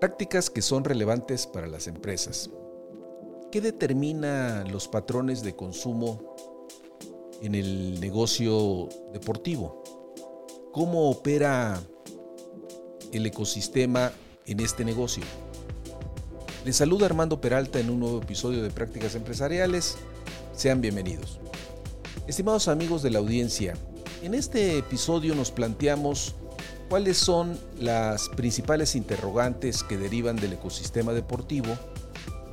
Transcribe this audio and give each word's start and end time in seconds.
Prácticas 0.00 0.48
que 0.48 0.62
son 0.62 0.84
relevantes 0.84 1.48
para 1.48 1.66
las 1.66 1.88
empresas. 1.88 2.50
¿Qué 3.50 3.60
determina 3.60 4.64
los 4.70 4.86
patrones 4.86 5.42
de 5.42 5.56
consumo 5.56 6.36
en 7.42 7.56
el 7.56 7.98
negocio 8.00 8.88
deportivo? 9.12 9.82
¿Cómo 10.72 11.10
opera 11.10 11.80
el 13.10 13.26
ecosistema 13.26 14.12
en 14.46 14.60
este 14.60 14.84
negocio? 14.84 15.24
Les 16.64 16.76
saluda 16.76 17.06
Armando 17.06 17.40
Peralta 17.40 17.80
en 17.80 17.90
un 17.90 17.98
nuevo 17.98 18.22
episodio 18.22 18.62
de 18.62 18.70
Prácticas 18.70 19.16
Empresariales. 19.16 19.96
Sean 20.54 20.80
bienvenidos. 20.80 21.40
Estimados 22.28 22.68
amigos 22.68 23.02
de 23.02 23.10
la 23.10 23.18
audiencia, 23.18 23.74
en 24.22 24.34
este 24.34 24.78
episodio 24.78 25.34
nos 25.34 25.50
planteamos 25.50 26.36
cuáles 26.88 27.18
son 27.18 27.58
las 27.78 28.28
principales 28.30 28.94
interrogantes 28.94 29.82
que 29.82 29.98
derivan 29.98 30.36
del 30.36 30.54
ecosistema 30.54 31.12
deportivo 31.12 31.76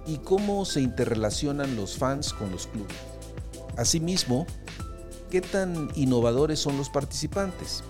y 0.05 0.17
cómo 0.17 0.65
se 0.65 0.81
interrelacionan 0.81 1.75
los 1.75 1.97
fans 1.97 2.33
con 2.33 2.51
los 2.51 2.67
clubes. 2.67 2.95
Asimismo, 3.77 4.45
qué 5.29 5.41
tan 5.41 5.89
innovadores 5.95 6.59
son 6.59 6.77
los 6.77 6.89
participantes. 6.89 7.83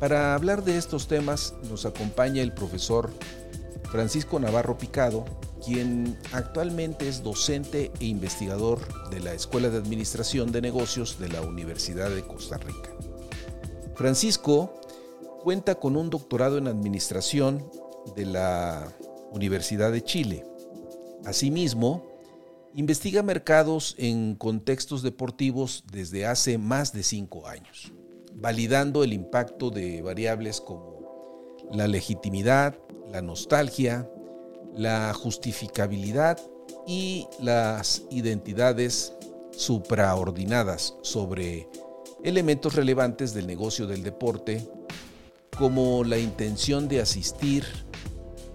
Para 0.00 0.34
hablar 0.34 0.64
de 0.64 0.78
estos 0.78 1.06
temas 1.06 1.54
nos 1.68 1.86
acompaña 1.86 2.42
el 2.42 2.52
profesor 2.52 3.10
Francisco 3.90 4.40
Navarro 4.40 4.78
Picado, 4.78 5.24
quien 5.64 6.18
actualmente 6.32 7.08
es 7.08 7.22
docente 7.22 7.92
e 8.00 8.06
investigador 8.06 8.80
de 9.10 9.20
la 9.20 9.32
Escuela 9.32 9.68
de 9.68 9.78
Administración 9.78 10.50
de 10.50 10.60
Negocios 10.60 11.18
de 11.20 11.28
la 11.28 11.42
Universidad 11.42 12.10
de 12.10 12.22
Costa 12.22 12.56
Rica. 12.56 12.90
Francisco 13.94 14.80
cuenta 15.42 15.74
con 15.74 15.96
un 15.96 16.08
doctorado 16.08 16.56
en 16.56 16.68
Administración 16.68 17.68
de 18.14 18.26
la 18.26 18.92
Universidad 19.32 19.90
de 19.90 20.02
Chile. 20.02 20.44
Asimismo, 21.24 22.06
investiga 22.74 23.22
mercados 23.22 23.94
en 23.98 24.36
contextos 24.36 25.02
deportivos 25.02 25.84
desde 25.90 26.26
hace 26.26 26.58
más 26.58 26.92
de 26.92 27.02
cinco 27.02 27.46
años, 27.48 27.92
validando 28.34 29.02
el 29.02 29.12
impacto 29.12 29.70
de 29.70 30.00
variables 30.00 30.60
como 30.60 31.56
la 31.72 31.88
legitimidad, 31.88 32.78
la 33.10 33.20
nostalgia, 33.20 34.08
la 34.74 35.12
justificabilidad 35.12 36.38
y 36.86 37.26
las 37.40 38.04
identidades 38.10 39.12
supraordinadas 39.50 40.94
sobre 41.02 41.68
elementos 42.22 42.74
relevantes 42.74 43.34
del 43.34 43.46
negocio 43.46 43.86
del 43.86 44.02
deporte 44.02 44.66
como 45.58 46.04
la 46.04 46.18
intención 46.18 46.88
de 46.88 47.00
asistir, 47.00 47.64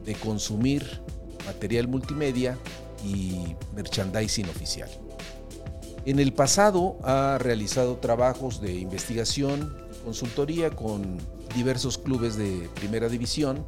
de 0.03 0.15
consumir 0.15 1.01
material 1.45 1.87
multimedia 1.87 2.57
y 3.03 3.55
merchandising 3.75 4.49
oficial. 4.49 4.89
En 6.05 6.19
el 6.19 6.33
pasado 6.33 6.97
ha 7.03 7.37
realizado 7.37 7.97
trabajos 7.97 8.61
de 8.61 8.73
investigación 8.73 9.75
consultoría 10.03 10.69
con 10.69 11.17
diversos 11.53 11.97
clubes 11.97 12.37
de 12.37 12.69
primera 12.75 13.09
división 13.09 13.65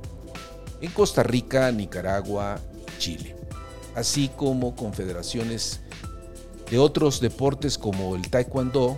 en 0.82 0.92
Costa 0.92 1.24
Rica, 1.24 1.72
Nicaragua 1.72 2.60
y 2.96 3.00
Chile, 3.00 3.36
así 3.96 4.30
como 4.38 4.76
confederaciones 4.76 5.82
de 6.72 6.80
otros 6.80 7.20
deportes 7.20 7.78
como 7.78 8.16
el 8.16 8.30
taekwondo 8.30 8.98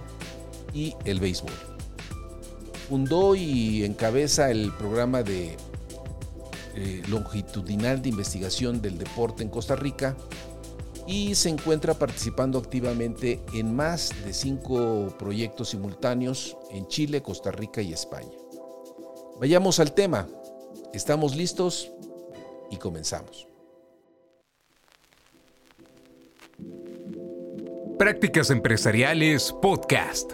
y 0.74 0.94
el 1.06 1.20
béisbol. 1.20 1.71
Fundó 2.92 3.36
y 3.36 3.86
encabeza 3.86 4.52
el 4.52 4.70
programa 4.74 5.24
de 5.24 5.56
eh, 6.76 7.02
longitudinal 7.08 8.02
de 8.02 8.10
investigación 8.10 8.82
del 8.82 8.98
deporte 8.98 9.44
en 9.44 9.50
Costa 9.50 9.78
Rica 9.78 10.18
y 11.08 11.36
se 11.36 11.48
encuentra 11.48 11.94
participando 11.94 12.60
activamente 12.60 13.40
en 13.54 13.74
más 13.74 14.12
de 14.26 14.34
cinco 14.34 15.16
proyectos 15.18 15.70
simultáneos 15.70 16.58
en 16.70 16.86
Chile, 16.90 17.22
Costa 17.22 17.50
Rica 17.50 17.82
y 17.82 17.94
España. 17.94 18.28
Vayamos 19.40 19.80
al 19.80 19.94
tema. 19.94 20.28
¿Estamos 20.94 21.34
listos? 21.38 21.94
Y 22.72 22.76
comenzamos. 22.76 23.48
Prácticas 27.98 28.50
Empresariales 28.50 29.54
Podcast. 29.62 30.34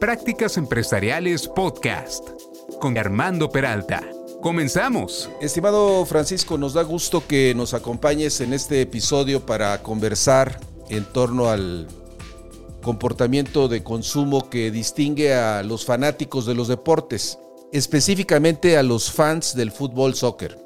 Prácticas 0.00 0.58
Empresariales 0.58 1.48
Podcast 1.48 2.28
con 2.80 2.98
Armando 2.98 3.50
Peralta. 3.50 4.02
Comenzamos. 4.42 5.30
Estimado 5.40 6.04
Francisco, 6.04 6.58
nos 6.58 6.74
da 6.74 6.82
gusto 6.82 7.26
que 7.26 7.54
nos 7.54 7.72
acompañes 7.72 8.42
en 8.42 8.52
este 8.52 8.82
episodio 8.82 9.46
para 9.46 9.82
conversar 9.82 10.60
en 10.90 11.06
torno 11.06 11.48
al 11.48 11.88
comportamiento 12.82 13.68
de 13.68 13.82
consumo 13.82 14.50
que 14.50 14.70
distingue 14.70 15.32
a 15.32 15.62
los 15.62 15.86
fanáticos 15.86 16.44
de 16.44 16.54
los 16.54 16.68
deportes, 16.68 17.38
específicamente 17.72 18.76
a 18.76 18.82
los 18.82 19.10
fans 19.10 19.56
del 19.56 19.72
fútbol 19.72 20.14
soccer. 20.14 20.58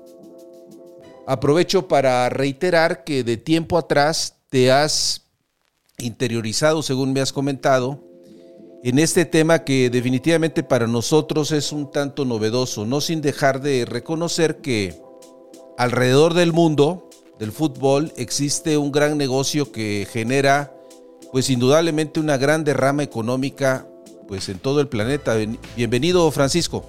Aprovecho 1.28 1.86
para 1.86 2.28
reiterar 2.30 3.04
que 3.04 3.22
de 3.22 3.36
tiempo 3.36 3.78
atrás 3.78 4.38
te 4.48 4.72
has 4.72 5.28
interiorizado, 5.98 6.82
según 6.82 7.12
me 7.12 7.20
has 7.20 7.32
comentado, 7.32 8.09
en 8.82 8.98
este 8.98 9.24
tema 9.26 9.60
que 9.64 9.90
definitivamente 9.90 10.62
para 10.62 10.86
nosotros 10.86 11.52
es 11.52 11.72
un 11.72 11.90
tanto 11.90 12.24
novedoso, 12.24 12.86
no 12.86 13.00
sin 13.00 13.20
dejar 13.20 13.60
de 13.60 13.84
reconocer 13.84 14.58
que 14.58 15.00
alrededor 15.76 16.34
del 16.34 16.52
mundo 16.52 17.08
del 17.38 17.52
fútbol 17.52 18.12
existe 18.16 18.78
un 18.78 18.90
gran 18.90 19.18
negocio 19.18 19.70
que 19.70 20.06
genera 20.10 20.74
pues 21.30 21.50
indudablemente 21.50 22.20
una 22.20 22.38
gran 22.38 22.64
derrama 22.64 23.02
económica 23.02 23.86
pues 24.26 24.48
en 24.48 24.58
todo 24.58 24.80
el 24.80 24.88
planeta. 24.88 25.36
Bienvenido 25.76 26.30
Francisco. 26.30 26.84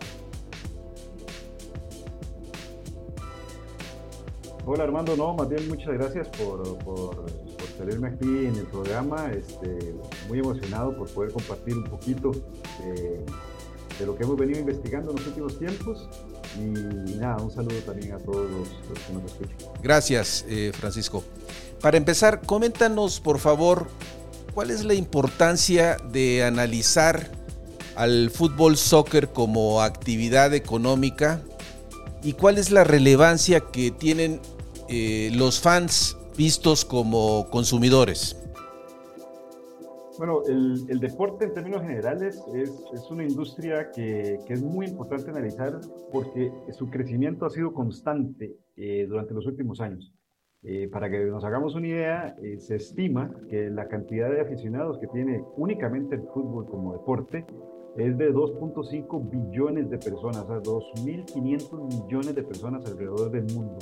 Hola 4.65 4.83
Armando, 4.83 5.17
no, 5.17 5.33
más 5.33 5.49
bien 5.49 5.67
muchas 5.67 5.89
gracias 5.93 6.27
por, 6.29 6.77
por, 6.79 7.25
tenerme 7.77 8.09
aquí 8.09 8.45
en 8.45 8.55
el 8.55 8.65
programa, 8.65 9.31
este, 9.31 9.93
muy 10.27 10.39
emocionado 10.39 10.95
por 10.95 11.09
poder 11.09 11.31
compartir 11.31 11.77
un 11.77 11.85
poquito 11.85 12.31
de, 12.79 14.05
lo 14.05 14.15
que 14.17 14.23
hemos 14.23 14.35
venido 14.35 14.59
investigando 14.59 15.11
en 15.11 15.17
los 15.17 15.27
últimos 15.27 15.59
tiempos 15.59 16.09
y, 16.57 17.17
nada, 17.19 17.37
un 17.37 17.51
saludo 17.51 17.77
también 17.85 18.13
a 18.13 18.17
todos 18.17 18.49
los, 18.49 18.67
que 18.67 19.13
nos 19.13 19.25
escuchan. 19.25 19.57
Gracias 19.83 20.43
eh, 20.49 20.71
Francisco. 20.73 21.23
Para 21.81 21.97
empezar, 21.97 22.41
coméntanos 22.41 23.19
por 23.19 23.37
favor 23.37 23.87
cuál 24.55 24.71
es 24.71 24.83
la 24.83 24.95
importancia 24.95 25.97
de 26.11 26.43
analizar 26.43 27.29
al 27.95 28.31
fútbol 28.31 28.77
soccer 28.77 29.29
como 29.29 29.81
actividad 29.81 30.53
económica 30.53 31.41
y 32.23 32.33
cuál 32.33 32.57
es 32.57 32.71
la 32.71 32.83
relevancia 32.83 33.59
que 33.59 33.91
tienen 33.91 34.39
eh, 34.89 35.29
los 35.33 35.59
fans 35.59 36.17
vistos 36.41 36.83
como 36.85 37.47
consumidores? 37.51 38.35
Bueno, 40.17 40.41
el, 40.47 40.99
deporte 40.99 41.45
en 41.45 41.53
términos 41.53 41.83
generales 41.83 42.43
es, 42.55 43.11
una 43.11 43.23
industria 43.23 43.91
que, 43.91 44.39
es 44.49 44.61
muy 44.63 44.87
importante 44.87 45.29
analizar 45.29 45.79
porque 46.11 46.51
su 46.71 46.89
crecimiento 46.89 47.45
ha 47.45 47.51
sido 47.51 47.71
constante 47.73 48.55
eh, 48.75 49.05
durante 49.07 49.35
los 49.35 49.45
últimos 49.45 49.81
años. 49.81 50.11
Eh, 50.63 50.87
para 50.91 51.11
que 51.11 51.19
nos 51.25 51.43
hagamos 51.43 51.75
una 51.75 51.87
idea, 51.87 52.35
se 52.57 52.75
estima 52.75 53.31
que 53.47 53.69
la 53.69 53.87
cantidad 53.87 54.31
de 54.31 54.41
aficionados 54.41 54.97
que 54.97 55.05
tiene 55.07 55.43
únicamente 55.57 56.15
el 56.15 56.23
fútbol 56.33 56.65
como 56.65 56.93
deporte 56.93 57.45
es 57.97 58.17
de 58.17 58.33
2.5 58.33 59.29
billones 59.29 59.89
de 59.89 59.97
personas, 59.97 60.43
o 60.43 60.47
sea, 60.47 60.61
2.500 60.61 62.05
millones 62.05 62.35
de 62.35 62.43
personas 62.43 62.85
alrededor 62.85 63.31
del 63.31 63.53
mundo. 63.53 63.77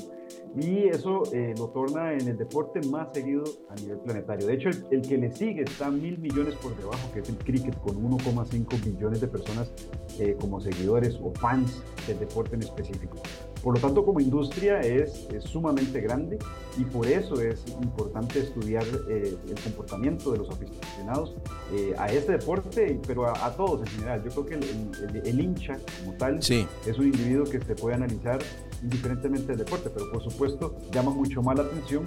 Y 0.59 0.87
eso 0.87 1.21
eh, 1.31 1.53
lo 1.57 1.67
torna 1.69 2.13
en 2.13 2.27
el 2.27 2.37
deporte 2.37 2.81
más 2.87 3.13
seguido 3.13 3.43
a 3.69 3.75
nivel 3.75 3.99
planetario. 3.99 4.47
De 4.47 4.55
hecho, 4.55 4.69
el, 4.89 5.01
que 5.01 5.17
le 5.17 5.31
sigue 5.31 5.61
está 5.61 5.91
mil 5.91 6.17
millones 6.17 6.55
por 6.55 6.75
debajo, 6.75 7.11
que 7.13 7.19
es 7.19 7.29
el 7.29 7.37
cricket, 7.37 7.79
con 7.81 8.01
1,5 8.01 8.83
billones 8.83 9.21
de 9.21 9.27
personas 9.27 9.71
eh, 10.19 10.35
como 10.39 10.59
seguidores 10.59 11.19
o 11.21 11.31
fans 11.31 11.83
del 12.07 12.19
deporte 12.19 12.55
en 12.55 12.63
específico. 12.63 13.17
Por 13.63 13.75
lo 13.75 13.81
tanto, 13.81 14.05
como 14.05 14.19
industria 14.19 14.79
es, 14.79 15.27
sumamente 15.43 15.99
grande 16.01 16.39
y 16.77 16.83
por 16.85 17.05
eso 17.07 17.41
es 17.41 17.63
importante 17.81 18.39
estudiar 18.39 18.85
eh, 19.09 19.35
el 19.47 19.59
comportamiento 19.61 20.31
de 20.31 20.37
los 20.39 20.49
aficionados 20.49 21.33
eh, 21.73 21.93
a 21.97 22.07
este 22.07 22.33
deporte, 22.33 22.99
pero 23.05 23.27
a, 23.27 23.55
todos 23.55 23.81
en 23.81 23.87
general. 23.87 24.23
Yo 24.23 24.31
creo 24.31 24.45
que 24.45 25.29
el, 25.29 25.39
hincha 25.39 25.77
como 25.99 26.17
tal 26.17 26.39
es 26.39 26.97
un 26.97 27.05
individuo 27.05 27.45
que 27.45 27.59
se 27.59 27.75
puede 27.75 27.95
analizar 27.95 28.39
indiferentemente 28.81 29.47
del 29.47 29.57
deporte, 29.57 29.89
pero 29.89 30.09
por 30.11 30.23
supuesto 30.23 30.77
llama 30.91 31.11
mucho 31.11 31.41
más 31.41 31.57
la 31.57 31.63
atención 31.63 32.05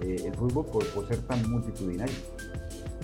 eh, 0.00 0.22
el 0.26 0.34
fútbol 0.34 0.66
por, 0.66 0.86
por, 0.88 1.08
ser 1.08 1.18
tan 1.22 1.50
multitudinario. 1.50 2.14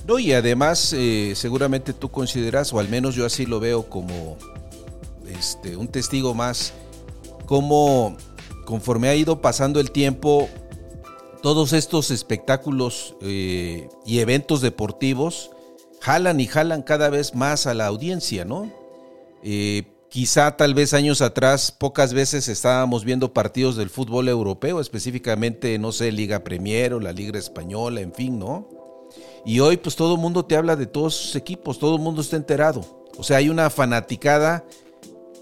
No, 0.07 0.19
y 0.19 0.33
además 0.33 0.95
seguramente 1.35 1.93
tú 1.93 2.09
consideras, 2.09 2.73
o 2.73 2.79
al 2.79 2.89
menos 2.89 3.15
yo 3.15 3.27
así 3.27 3.47
lo 3.47 3.61
veo 3.61 3.89
como 3.89 4.37
este, 5.39 5.77
un 5.77 5.89
testigo 5.89 6.35
más, 6.35 6.73
cómo 7.51 8.17
conforme 8.65 9.09
ha 9.09 9.17
ido 9.17 9.41
pasando 9.41 9.81
el 9.81 9.91
tiempo, 9.91 10.49
todos 11.43 11.73
estos 11.73 12.13
espectáculos 12.13 13.17
eh, 13.23 13.89
y 14.07 14.21
eventos 14.21 14.61
deportivos 14.61 15.51
jalan 16.01 16.39
y 16.39 16.47
jalan 16.47 16.83
cada 16.83 17.11
vez 17.11 17.35
más 17.35 17.67
a 17.67 17.75
la 17.75 17.89
audiencia, 17.89 18.45
¿no? 18.45 18.71
Eh, 19.43 19.83
quizá 20.11 20.57
tal 20.57 20.75
vez 20.75 20.95
años 20.95 21.23
atrás 21.23 21.73
pocas 21.73 22.15
veces 22.15 22.47
estábamos 22.47 23.05
viendo 23.05 23.35
partidos 23.35 23.75
del 23.75 23.91
fútbol 23.91 24.29
europeo, 24.29 24.81
específicamente, 24.81 25.77
no 25.81 25.91
sé, 25.91 26.13
Liga 26.13 26.45
Premier 26.45 26.95
o 26.95 27.01
la 27.01 27.11
Liga 27.11 27.37
Española, 27.37 28.01
en 28.01 28.15
fin, 28.15 28.39
¿no? 28.39 28.69
Y 29.45 29.59
hoy 29.59 29.77
pues 29.77 29.97
todo 29.97 30.15
el 30.15 30.21
mundo 30.21 30.45
te 30.45 30.55
habla 30.55 30.77
de 30.77 30.87
todos 30.87 31.17
sus 31.17 31.35
equipos, 31.35 31.81
todo 31.81 31.97
el 31.97 32.01
mundo 32.01 32.21
está 32.21 32.37
enterado. 32.37 33.09
O 33.19 33.25
sea, 33.25 33.39
hay 33.39 33.49
una 33.49 33.71
fanaticada 33.71 34.65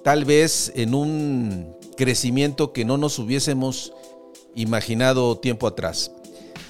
tal 0.03 0.25
vez 0.25 0.73
en 0.75 0.95
un 0.95 1.78
crecimiento 1.99 2.73
que 2.73 2.85
no 2.85 2.97
nos 2.97 3.19
hubiésemos 3.19 3.93
imaginado 4.55 5.37
tiempo 5.37 5.67
atrás. 5.67 6.13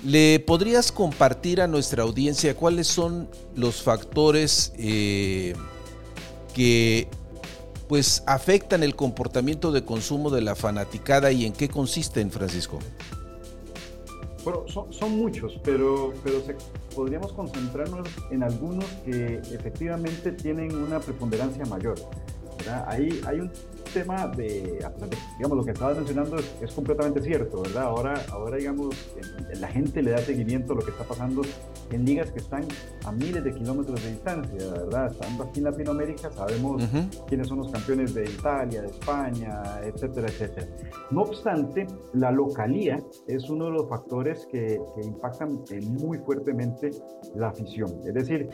¿Le 0.03 0.41
podrías 0.41 0.91
compartir 0.91 1.61
a 1.61 1.67
nuestra 1.67 2.03
audiencia 2.03 2.57
cuáles 2.57 2.87
son 2.87 3.29
los 3.55 3.83
factores 3.83 4.73
eh, 4.79 5.55
que 6.55 7.09
pues 7.89 8.23
afectan 8.27 8.83
el 8.83 8.97
comportamiento 8.97 9.71
de 9.71 9.85
consumo 9.85 10.31
de 10.31 10.41
la 10.41 10.55
fanaticada 10.55 11.31
y 11.31 11.45
en 11.45 11.53
qué 11.53 11.69
consisten, 11.69 12.31
Francisco? 12.31 12.79
Bueno, 14.45 14.65
son, 14.91 15.19
muchos, 15.19 15.61
pero, 15.63 16.15
pero 16.25 16.41
podríamos 16.95 17.35
concentrarnos 17.35 18.09
en 18.31 18.43
algunos 18.43 18.87
que 19.05 19.43
efectivamente 19.53 20.33
tienen 20.33 20.75
una 20.75 21.01
preponderancia 21.01 21.67
mayor. 21.67 21.99
Hay 22.89 23.41
un 23.41 23.51
tema 23.89 24.29
de, 24.29 24.79
digamos, 25.39 25.59
lo 25.59 25.65
que 25.65 25.73
estabas 25.73 25.97
mencionando 25.97 26.37
es, 26.39 26.73
completamente 26.73 27.21
cierto, 27.21 27.63
¿verdad? 27.63 27.85
Ahora, 27.85 28.15
ahora 28.31 28.57
digamos, 28.57 28.95
la 29.59 29.69
gente 29.69 30.03
le 30.03 30.13
da 30.13 30.19
seguimiento 30.19 30.73
a 30.73 30.77
lo 30.77 30.83
que 30.83 30.91
está 30.91 31.05
pasando 31.05 31.43
en 31.91 32.05
ligas 32.05 32.31
que 32.31 32.39
están 32.39 32.65
a 33.05 33.13
miles 33.13 33.43
de 33.43 33.55
kilómetros 33.55 34.03
de 34.03 34.11
distancia, 34.11 34.71
¿verdad? 34.71 35.11
Estando 35.11 35.45
aquí 35.45 35.61
en 35.61 35.65
Latinoamérica 35.65 36.31
sabemos 36.31 36.83
quiénes 37.27 37.49
son 37.49 37.59
los 37.59 37.71
campeones 37.71 38.15
de 38.15 38.25
Italia, 38.25 38.83
de 38.83 38.89
España, 38.89 39.63
etcétera, 39.83 40.29
etcétera. 40.29 40.67
No 41.11 41.23
obstante, 41.23 41.87
la 42.15 42.31
localía 42.31 43.01
es 43.27 43.49
uno 43.51 43.67
de 43.67 43.71
los 43.73 43.89
factores 43.89 44.47
que, 44.47 44.81
que 44.95 45.07
impactan 45.07 45.63
eh, 45.71 45.81
muy 45.81 46.19
fuertemente 46.19 46.91
la 47.35 47.49
afición. 47.49 47.91
Es 48.07 48.15
decir, 48.15 48.49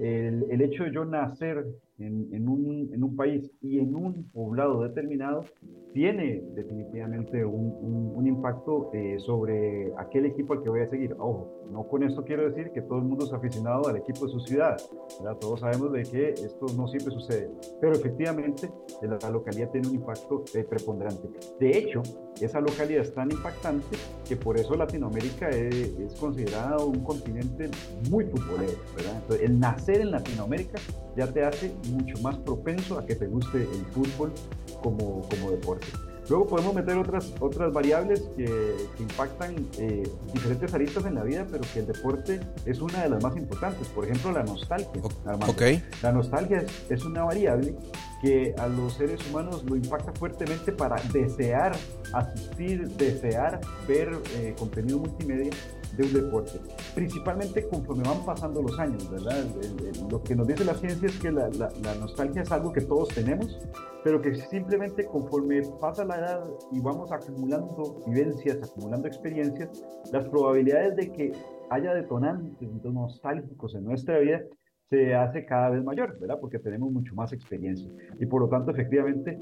el, 0.00 0.46
el 0.50 0.62
hecho 0.62 0.84
de 0.84 0.92
yo 0.92 1.04
nacer 1.04 1.64
en, 2.00 2.48
un, 2.48 2.90
en, 2.92 3.04
un, 3.04 3.16
país 3.16 3.50
y 3.60 3.78
en 3.78 3.94
un 3.94 4.24
poblado 4.30 4.82
determinado 4.82 5.44
tiene 5.92 6.42
definitivamente 6.54 7.44
un, 7.44 8.12
un, 8.14 8.26
impacto 8.26 8.90
eh, 8.94 9.18
sobre 9.18 9.92
aquel 9.98 10.26
equipo 10.26 10.54
al 10.54 10.62
que 10.62 10.70
voy 10.70 10.80
a 10.80 10.88
seguir. 10.88 11.14
Ojo, 11.18 11.68
no 11.70 11.84
con 11.84 12.02
esto 12.02 12.24
quiero 12.24 12.48
decir 12.48 12.70
que 12.72 12.82
todo 12.82 12.98
el 12.98 13.04
mundo 13.04 13.24
es 13.24 13.32
aficionado 13.32 13.88
al 13.88 13.96
equipo 13.96 14.26
de 14.26 14.32
su 14.32 14.40
ciudad. 14.40 14.76
Todos 15.40 15.60
sabemos 15.60 15.92
de 15.92 16.02
que 16.04 16.30
esto 16.30 16.66
no 16.76 16.86
siempre 16.88 17.12
sucede, 17.12 17.50
pero 17.80 17.92
efectivamente 17.94 18.70
la, 19.02 19.30
localidad 19.30 19.70
tiene 19.70 19.88
un 19.88 19.94
impacto 19.96 20.44
eh, 20.54 20.64
preponderante. 20.64 21.28
De 21.58 21.76
hecho, 21.76 22.02
esa 22.44 22.60
localidad 22.60 23.02
es 23.02 23.14
tan 23.14 23.30
impactante 23.30 23.96
que 24.28 24.36
por 24.36 24.58
eso 24.58 24.74
Latinoamérica 24.74 25.48
es, 25.50 25.74
es 25.74 26.14
considerado 26.18 26.86
un 26.86 27.04
continente 27.04 27.70
muy 28.08 28.24
futbolero. 28.24 28.78
Entonces, 28.98 29.42
el 29.42 29.58
nacer 29.58 30.00
en 30.00 30.10
Latinoamérica 30.12 30.78
ya 31.16 31.26
te 31.26 31.44
hace 31.44 31.72
mucho 31.90 32.20
más 32.22 32.36
propenso 32.38 32.98
a 32.98 33.06
que 33.06 33.14
te 33.14 33.26
guste 33.26 33.58
el 33.58 33.84
fútbol 33.92 34.32
como, 34.82 35.28
como 35.28 35.50
deporte. 35.50 35.86
Luego 36.30 36.46
podemos 36.46 36.72
meter 36.72 36.96
otras, 36.96 37.34
otras 37.40 37.72
variables 37.72 38.22
que, 38.36 38.76
impactan 39.00 39.56
eh, 39.78 40.08
diferentes 40.32 40.72
aristas 40.72 41.04
en 41.06 41.16
la 41.16 41.24
vida, 41.24 41.44
pero 41.50 41.64
que 41.74 41.80
el 41.80 41.86
deporte 41.88 42.38
es 42.64 42.80
una 42.80 43.02
de 43.02 43.10
las 43.10 43.22
más 43.22 43.36
importantes. 43.36 43.88
Por 43.88 44.04
ejemplo, 44.04 44.30
la 44.30 44.44
nostalgia. 44.44 44.88
Okay. 45.48 45.82
La 46.02 46.12
nostalgia 46.12 46.64
es, 46.88 47.04
una 47.04 47.24
variable 47.24 47.74
que 48.22 48.54
a 48.58 48.68
los 48.68 48.94
seres 48.94 49.20
humanos 49.28 49.64
lo 49.64 49.74
impacta 49.74 50.12
fuertemente 50.12 50.70
para 50.70 51.02
desear 51.12 51.72
asistir, 52.12 52.88
desear 52.90 53.60
ver 53.88 54.16
eh, 54.36 54.54
contenido 54.56 55.00
multimedia 55.00 55.50
de 55.96 56.04
un 56.04 56.12
deporte, 56.12 56.60
principalmente 56.94 57.66
conforme 57.68 58.04
van 58.04 58.24
pasando 58.24 58.62
los 58.62 58.78
años, 58.78 59.10
¿verdad? 59.10 59.44
Lo 60.10 60.22
que 60.22 60.36
nos 60.36 60.46
dice 60.46 60.64
la 60.64 60.74
ciencia 60.74 61.08
es 61.08 61.18
que 61.18 61.30
la, 61.30 61.48
nostalgia 61.98 62.42
es 62.42 62.52
algo 62.52 62.72
que 62.72 62.82
todos 62.82 63.08
tenemos, 63.08 63.58
pero 64.04 64.20
que 64.20 64.34
simplemente 64.34 65.04
conforme 65.06 65.62
pasa 65.80 66.04
la 66.04 66.16
edad 66.16 66.44
y 66.72 66.80
vamos 66.80 67.12
acumulando 67.12 68.02
vivencias, 68.06 68.58
acumulando 68.62 69.08
experiencias, 69.08 69.84
las 70.12 70.26
probabilidades 70.28 70.96
de 70.96 71.12
que 71.12 71.32
haya 71.70 71.94
detonantes 71.94 72.68
nostálgicos 72.84 73.74
en 73.74 73.84
nuestra 73.84 74.18
vida 74.18 74.42
se 74.88 75.14
hace 75.14 75.44
cada 75.44 75.70
vez 75.70 75.84
mayor, 75.84 76.18
¿verdad? 76.18 76.38
Porque 76.40 76.58
tenemos 76.58 76.90
mucho 76.90 77.14
más 77.14 77.32
experiencia. 77.32 77.88
Y 78.18 78.26
por 78.26 78.42
lo 78.42 78.48
tanto, 78.48 78.72
efectivamente, 78.72 79.40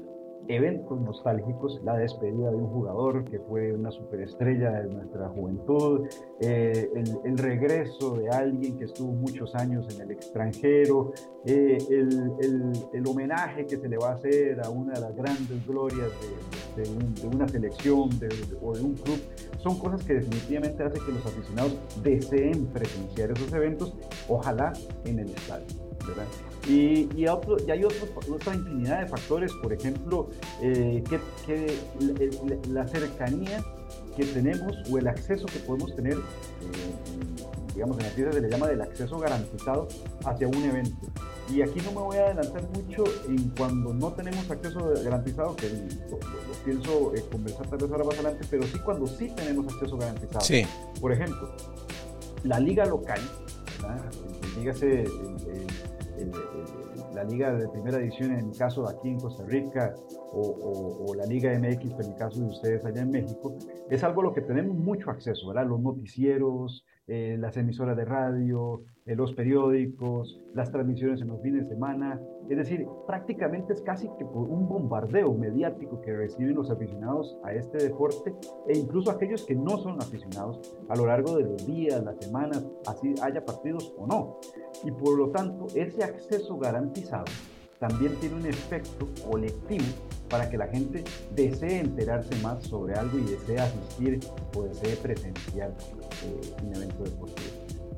eventos 0.49 0.99
nostálgicos, 0.99 1.79
la 1.83 1.95
despedida 1.95 2.49
de 2.49 2.55
un 2.55 2.67
jugador 2.67 3.23
que 3.23 3.39
fue 3.39 3.71
una 3.71 3.91
superestrella 3.91 4.71
de 4.81 4.91
nuestra 4.91 5.29
juventud, 5.29 6.07
eh, 6.41 6.89
el, 7.23 7.37
regreso 7.37 8.15
de 8.17 8.29
alguien 8.29 8.75
que 8.77 8.85
estuvo 8.85 9.11
muchos 9.13 9.53
años 9.53 9.87
en 9.95 10.01
el 10.01 10.11
extranjero, 10.11 11.13
eh, 11.45 11.77
el, 11.89 13.07
homenaje 13.07 13.65
que 13.65 13.77
se 13.77 13.87
le 13.87 13.97
va 13.97 14.09
a 14.09 14.13
hacer 14.13 14.59
a 14.63 14.69
una 14.69 14.93
de 14.93 15.01
las 15.01 15.15
grandes 15.15 15.65
glorias 15.65 16.09
de, 16.75 17.27
una 17.27 17.47
selección 17.47 18.09
o 18.61 18.73
de 18.73 18.83
un 18.83 18.95
club, 18.95 19.19
son 19.59 19.77
cosas 19.77 20.03
que 20.03 20.15
definitivamente 20.15 20.83
hacen 20.83 21.01
que 21.05 21.11
los 21.11 21.25
aficionados 21.25 21.77
deseen 22.03 22.65
presenciar 22.67 23.31
esos 23.31 23.53
eventos, 23.53 23.95
ojalá 24.27 24.73
en 25.05 25.19
el 25.19 25.29
estadio. 25.29 25.88
¿Verdad? 26.09 26.25
Y, 26.67 27.09
y, 27.15 27.25
hay 27.25 27.83
otra 27.83 28.53
infinidad 28.53 29.01
de 29.01 29.07
factores, 29.07 29.51
por 29.53 29.73
ejemplo, 29.73 30.29
eh, 30.61 31.03
que, 31.47 31.73
la, 32.69 32.87
cercanía 32.87 33.63
que 34.15 34.25
tenemos 34.25 34.75
o 34.91 34.97
el 34.97 35.07
acceso 35.07 35.45
que 35.45 35.59
podemos 35.59 35.95
tener, 35.95 36.13
eh, 36.13 36.19
digamos, 37.73 37.97
en 37.97 38.03
la 38.03 38.09
ciencia 38.11 38.33
se 38.33 38.41
le 38.41 38.49
llama 38.49 38.67
del 38.67 38.81
acceso 38.81 39.17
garantizado 39.17 39.87
hacia 40.25 40.47
un 40.47 40.63
evento. 40.63 41.07
Y 41.49 41.63
aquí 41.63 41.79
no 41.83 41.91
me 41.91 42.01
voy 42.01 42.17
a 42.17 42.25
adelantar 42.25 42.61
mucho 42.75 43.03
en 43.27 43.49
cuando 43.57 43.93
no 43.93 44.11
tenemos 44.13 44.51
acceso 44.51 44.93
garantizado, 45.03 45.55
que 45.55 45.69
lo, 45.69 46.19
pienso 46.63 47.15
eh, 47.15 47.23
conversar 47.31 47.67
tal 47.67 47.79
vez 47.79 47.91
ahora 47.91 48.03
más 48.03 48.13
adelante, 48.15 48.45
pero 48.51 48.63
sí 48.63 48.77
cuando 48.79 49.07
sí 49.07 49.31
tenemos 49.35 49.73
acceso 49.73 49.97
garantizado. 49.97 50.41
Sí. 50.41 50.65
Por 51.01 51.13
ejemplo, 51.13 51.49
la 52.43 52.59
liga 52.59 52.85
local, 52.85 53.19
dígase 54.59 55.05
la 57.13 57.23
liga 57.23 57.53
de 57.53 57.67
primera 57.69 57.97
edición 57.97 58.31
en 58.31 58.49
el 58.49 58.57
caso 58.57 58.83
de 58.83 58.95
aquí 58.95 59.09
en 59.09 59.19
Costa 59.19 59.43
Rica 59.45 59.93
o, 60.31 61.13
la 61.15 61.25
liga 61.25 61.51
MX 61.57 61.99
en 61.99 62.11
el 62.11 62.15
caso 62.15 62.39
de 62.39 62.47
ustedes 62.47 62.85
allá 62.85 63.01
en 63.01 63.11
México, 63.11 63.57
es 63.89 64.03
algo 64.03 64.21
a 64.21 64.25
lo 64.25 64.33
que 64.33 64.41
tenemos 64.41 64.77
mucho 64.77 65.09
acceso, 65.09 65.47
¿verdad? 65.47 65.67
Los 65.67 65.79
noticieros, 65.81 66.85
eh, 67.07 67.37
las 67.39 67.57
emisoras 67.57 67.97
de 67.97 68.05
radio, 68.05 68.83
eh, 69.05 69.15
los 69.15 69.33
periódicos, 69.33 70.39
las 70.53 70.71
transmisiones 70.71 71.21
en 71.21 71.29
los 71.29 71.41
fines 71.41 71.63
de 71.63 71.69
semana. 71.73 72.21
Es 72.47 72.57
decir, 72.57 72.85
prácticamente 73.07 73.73
es 73.73 73.81
casi 73.81 74.07
que 74.19 74.25
por 74.25 74.47
un 74.47 74.67
bombardeo 74.69 75.33
mediático 75.33 75.99
que 76.01 76.15
reciben 76.15 76.55
los 76.55 76.69
aficionados 76.69 77.35
a 77.43 77.53
este 77.53 77.79
deporte 77.79 78.35
e 78.67 78.77
incluso 78.77 79.09
aquellos 79.09 79.43
que 79.45 79.55
no 79.55 79.79
son 79.79 79.99
aficionados 79.99 80.77
a 80.87 80.95
lo 80.95 81.07
largo 81.07 81.35
de 81.37 81.45
los 81.45 81.65
días, 81.65 82.03
las 82.03 82.17
semanas, 82.23 82.63
así 82.85 83.15
haya 83.23 83.43
partidos 83.43 83.93
o 83.97 84.05
no. 84.05 84.37
Y 84.83 84.91
por 84.91 85.17
lo 85.17 85.29
tanto, 85.29 85.67
ese 85.75 86.03
acceso 86.03 86.57
garantizado 86.57 87.25
también 87.79 88.15
tiene 88.19 88.35
un 88.35 88.45
efecto 88.45 89.07
colectivo 89.29 89.85
para 90.29 90.49
que 90.49 90.57
la 90.57 90.67
gente 90.67 91.03
desee 91.33 91.79
enterarse 91.79 92.35
más 92.41 92.63
sobre 92.63 92.93
algo 92.93 93.17
y 93.17 93.23
desee 93.23 93.59
asistir 93.59 94.19
o 94.55 94.63
desee 94.63 94.95
presenciar 94.97 95.73
eh, 96.23 96.55
un 96.63 96.75
evento 96.75 97.03
deportivo. 97.03 97.49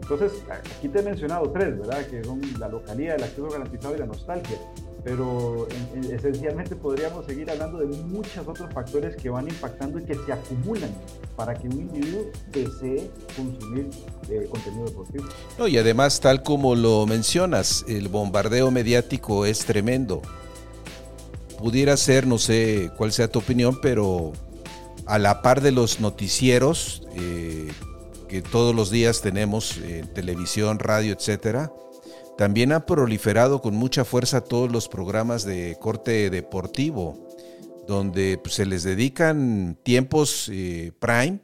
Entonces, 0.02 0.44
aquí 0.50 0.88
te 0.88 1.00
he 1.00 1.04
mencionado 1.04 1.50
tres, 1.52 1.78
¿verdad? 1.78 2.06
Que 2.06 2.24
son 2.24 2.42
la 2.60 2.68
localidad, 2.68 3.16
el 3.16 3.24
acceso 3.24 3.50
garantizado 3.50 3.96
y 3.96 4.00
la 4.00 4.06
nostalgia 4.06 4.58
pero 5.04 5.68
esencialmente 6.12 6.76
podríamos 6.76 7.26
seguir 7.26 7.50
hablando 7.50 7.80
de 7.80 7.86
muchos 7.86 8.48
otros 8.48 8.72
factores 8.72 9.16
que 9.16 9.30
van 9.30 9.48
impactando 9.48 10.00
y 10.00 10.04
que 10.04 10.16
se 10.16 10.32
acumulan 10.32 10.92
para 11.36 11.56
que 11.56 11.68
un 11.68 11.82
individuo 11.82 12.26
desee 12.52 13.10
consumir 13.36 13.90
eh, 14.30 14.48
contenido 14.50 14.86
deportivo. 14.86 15.26
No, 15.58 15.68
y 15.68 15.78
además, 15.78 16.20
tal 16.20 16.44
como 16.44 16.76
lo 16.76 17.08
mencionas, 17.08 17.84
el 17.88 18.10
bombardeo 18.10 18.70
mediático 18.70 19.46
es 19.46 19.66
tremendo. 19.66 20.22
Pudiera 21.58 21.98
ser, 21.98 22.28
no 22.28 22.38
sé 22.38 22.92
cuál 22.98 23.12
sea 23.12 23.28
tu 23.28 23.40
opinión, 23.40 23.80
pero 23.82 24.34
a 25.08 25.18
la 25.18 25.42
par 25.42 25.62
de 25.62 25.72
los 25.72 26.00
noticieros 26.00 27.04
eh, 27.16 27.72
que 28.28 28.42
todos 28.42 28.76
los 28.76 28.92
días 28.92 29.22
tenemos 29.22 29.78
en 29.78 30.08
televisión, 30.14 30.80
radio, 30.80 31.14
etcétera, 31.14 31.72
también 32.38 32.72
ha 32.72 32.86
proliferado 32.86 33.62
con 33.62 33.76
mucha 33.76 34.06
fuerza 34.06 34.42
todos 34.42 34.72
los 34.72 34.88
programas 34.88 35.44
de 35.46 35.78
corte 35.80 36.30
deportivo, 36.30 37.28
donde 37.88 38.38
pues, 38.38 38.56
se 38.56 38.66
les 38.66 38.84
dedican 38.84 39.78
tiempos 39.84 40.50
eh, 40.52 40.92
prime, 41.00 41.40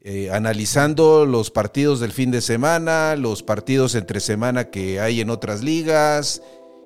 eh, 0.00 0.30
analizando 0.30 1.26
los 1.26 1.50
partidos 1.50 2.00
del 2.00 2.12
fin 2.12 2.30
de 2.30 2.40
semana, 2.40 3.16
los 3.16 3.42
partidos 3.42 3.94
entre 3.94 4.20
semana 4.20 4.70
que 4.70 5.00
hay 5.00 5.20
en 5.20 5.30
otras 5.30 5.62
ligas 5.62 6.42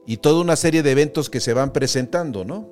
y 0.06 0.16
toda 0.16 0.40
una 0.40 0.56
serie 0.56 0.82
de 0.82 0.90
eventos 0.90 1.30
que 1.30 1.40
se 1.40 1.52
van 1.52 1.72
presentando, 1.72 2.44
¿no? 2.44 2.68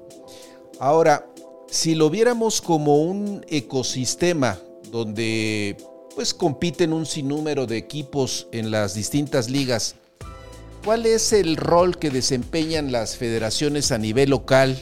Ahora, 0.79 1.27
si 1.69 1.95
lo 1.95 2.11
viéramos 2.11 2.61
como 2.61 3.03
un 3.03 3.45
ecosistema 3.49 4.59
donde 4.91 5.77
pues 6.15 6.35
compiten 6.35 6.93
un 6.93 7.07
sinnúmero 7.07 7.67
de 7.67 7.77
equipos 7.77 8.49
en 8.51 8.71
las 8.71 8.95
distintas 8.95 9.49
ligas 9.49 9.95
¿Cuál 10.85 11.05
es 11.05 11.35
el 11.35 11.57
rol 11.57 11.99
que 11.99 12.09
desempeñan 12.09 12.91
las 12.91 13.17
federaciones 13.17 13.93
a 13.93 13.99
nivel 13.99 14.31
local 14.31 14.79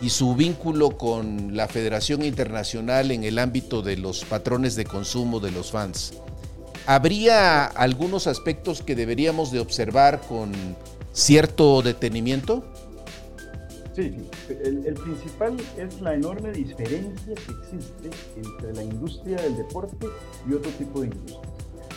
y 0.00 0.10
su 0.10 0.36
vínculo 0.36 0.96
con 0.96 1.56
la 1.56 1.66
Federación 1.66 2.24
Internacional 2.24 3.10
en 3.10 3.24
el 3.24 3.40
ámbito 3.40 3.82
de 3.82 3.96
los 3.96 4.24
patrones 4.24 4.76
de 4.76 4.84
consumo 4.84 5.40
de 5.40 5.50
los 5.50 5.72
fans? 5.72 6.14
¿Habría 6.86 7.64
algunos 7.64 8.28
aspectos 8.28 8.80
que 8.80 8.94
deberíamos 8.94 9.50
de 9.50 9.58
observar 9.58 10.20
con 10.20 10.52
cierto 11.12 11.82
detenimiento? 11.82 12.64
Sí, 13.96 14.14
El, 14.48 14.86
el, 14.86 14.94
principal 14.94 15.56
es 15.78 16.00
la 16.00 16.14
enorme 16.14 16.52
diferencia 16.52 17.34
que 17.34 17.76
existe 17.76 18.10
entre 18.36 18.72
la 18.74 18.82
industria 18.82 19.36
del 19.36 19.56
deporte 19.56 20.06
y 20.48 20.54
otro 20.54 20.70
tipo 20.72 21.00
de 21.00 21.06
industria. 21.08 21.53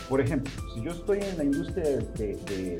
Por 0.08 0.20
ejemplo, 0.22 0.50
si 0.74 0.82
yo 0.82 0.92
estoy 0.92 1.18
en 1.20 1.36
la 1.36 1.44
industria 1.44 1.84
de, 1.84 2.78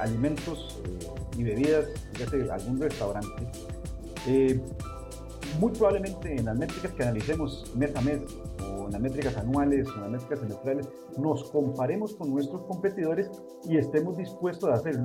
alimentos 0.00 0.80
eh, 0.86 1.38
y 1.38 1.42
bebidas, 1.42 1.86
fíjate, 2.14 2.50
algún 2.50 2.80
restaurante, 2.80 3.46
eh, 4.26 4.58
muy 5.60 5.72
probablemente 5.72 6.34
en 6.34 6.46
las 6.46 6.56
métricas 6.56 6.92
que 6.92 7.02
analicemos 7.02 7.70
mes 7.76 7.94
a 7.94 8.00
mes, 8.00 8.22
o 8.62 8.86
en 8.86 8.92
las 8.92 9.00
métricas 9.02 9.36
anuales, 9.36 9.86
o 9.88 9.94
en 9.96 10.00
las 10.00 10.10
métricas 10.12 10.40
semestrales, 10.40 10.88
nos 11.18 11.50
comparemos 11.50 12.14
con 12.14 12.30
nuestros 12.30 12.62
competidores 12.62 13.30
y 13.68 13.76
estemos 13.76 14.16
dispuestos 14.16 14.70
a 14.70 14.74
hacer 14.74 14.98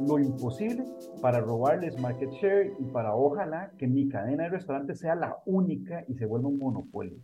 lo 0.00 0.18
imposible 0.18 0.84
para 1.22 1.40
robarles 1.40 1.98
market 1.98 2.30
share 2.32 2.72
y 2.78 2.84
para 2.84 3.14
ojalá 3.14 3.72
que 3.78 3.86
mi 3.86 4.08
cadena 4.08 4.44
de 4.44 4.50
restaurantes 4.50 4.98
sea 4.98 5.14
la 5.14 5.38
única 5.46 6.04
y 6.06 6.14
se 6.14 6.26
vuelva 6.26 6.48
un 6.48 6.58
monopolio. 6.58 7.16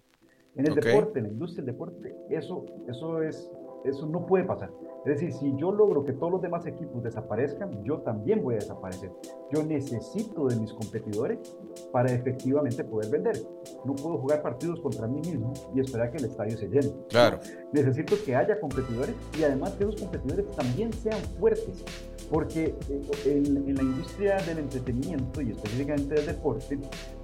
En 0.56 0.66
el 0.66 0.74
deporte, 0.74 1.20
en 1.20 1.26
la 1.26 1.32
industria 1.32 1.64
del 1.64 1.74
deporte, 1.74 2.14
eso, 2.30 2.64
eso 2.88 3.22
es 3.22 3.50
eso 3.84 4.06
no 4.06 4.26
puede 4.26 4.44
pasar. 4.44 4.70
Es 5.04 5.14
decir, 5.14 5.32
si 5.32 5.56
yo 5.56 5.72
logro 5.72 6.04
que 6.04 6.12
todos 6.12 6.32
los 6.32 6.42
demás 6.42 6.66
equipos 6.66 7.02
desaparezcan, 7.02 7.82
yo 7.84 8.00
también 8.02 8.42
voy 8.42 8.54
a 8.54 8.58
desaparecer. 8.58 9.10
Yo 9.50 9.62
necesito 9.62 10.46
de 10.46 10.56
mis 10.56 10.72
competidores 10.74 11.56
para 11.90 12.12
efectivamente 12.12 12.84
poder 12.84 13.10
vender. 13.10 13.36
No 13.84 13.94
puedo 13.94 14.18
jugar 14.18 14.42
partidos 14.42 14.80
contra 14.80 15.06
mí 15.06 15.20
mismo 15.20 15.52
y 15.74 15.80
esperar 15.80 16.10
que 16.10 16.18
el 16.18 16.26
estadio 16.26 16.56
se 16.58 16.68
llene. 16.68 16.92
Claro. 17.08 17.40
Necesito 17.72 18.16
que 18.24 18.36
haya 18.36 18.58
competidores 18.60 19.14
y 19.38 19.42
además 19.42 19.72
que 19.72 19.84
esos 19.84 20.00
competidores 20.00 20.50
también 20.52 20.92
sean 20.92 21.20
fuertes. 21.38 21.84
Porque 22.30 22.74
eh, 22.88 23.02
en, 23.24 23.74
la 23.74 23.82
industria 23.82 24.36
del 24.42 24.58
entretenimiento 24.58 25.40
y 25.40 25.50
específicamente 25.50 26.14
del 26.14 26.26
deporte, 26.26 26.78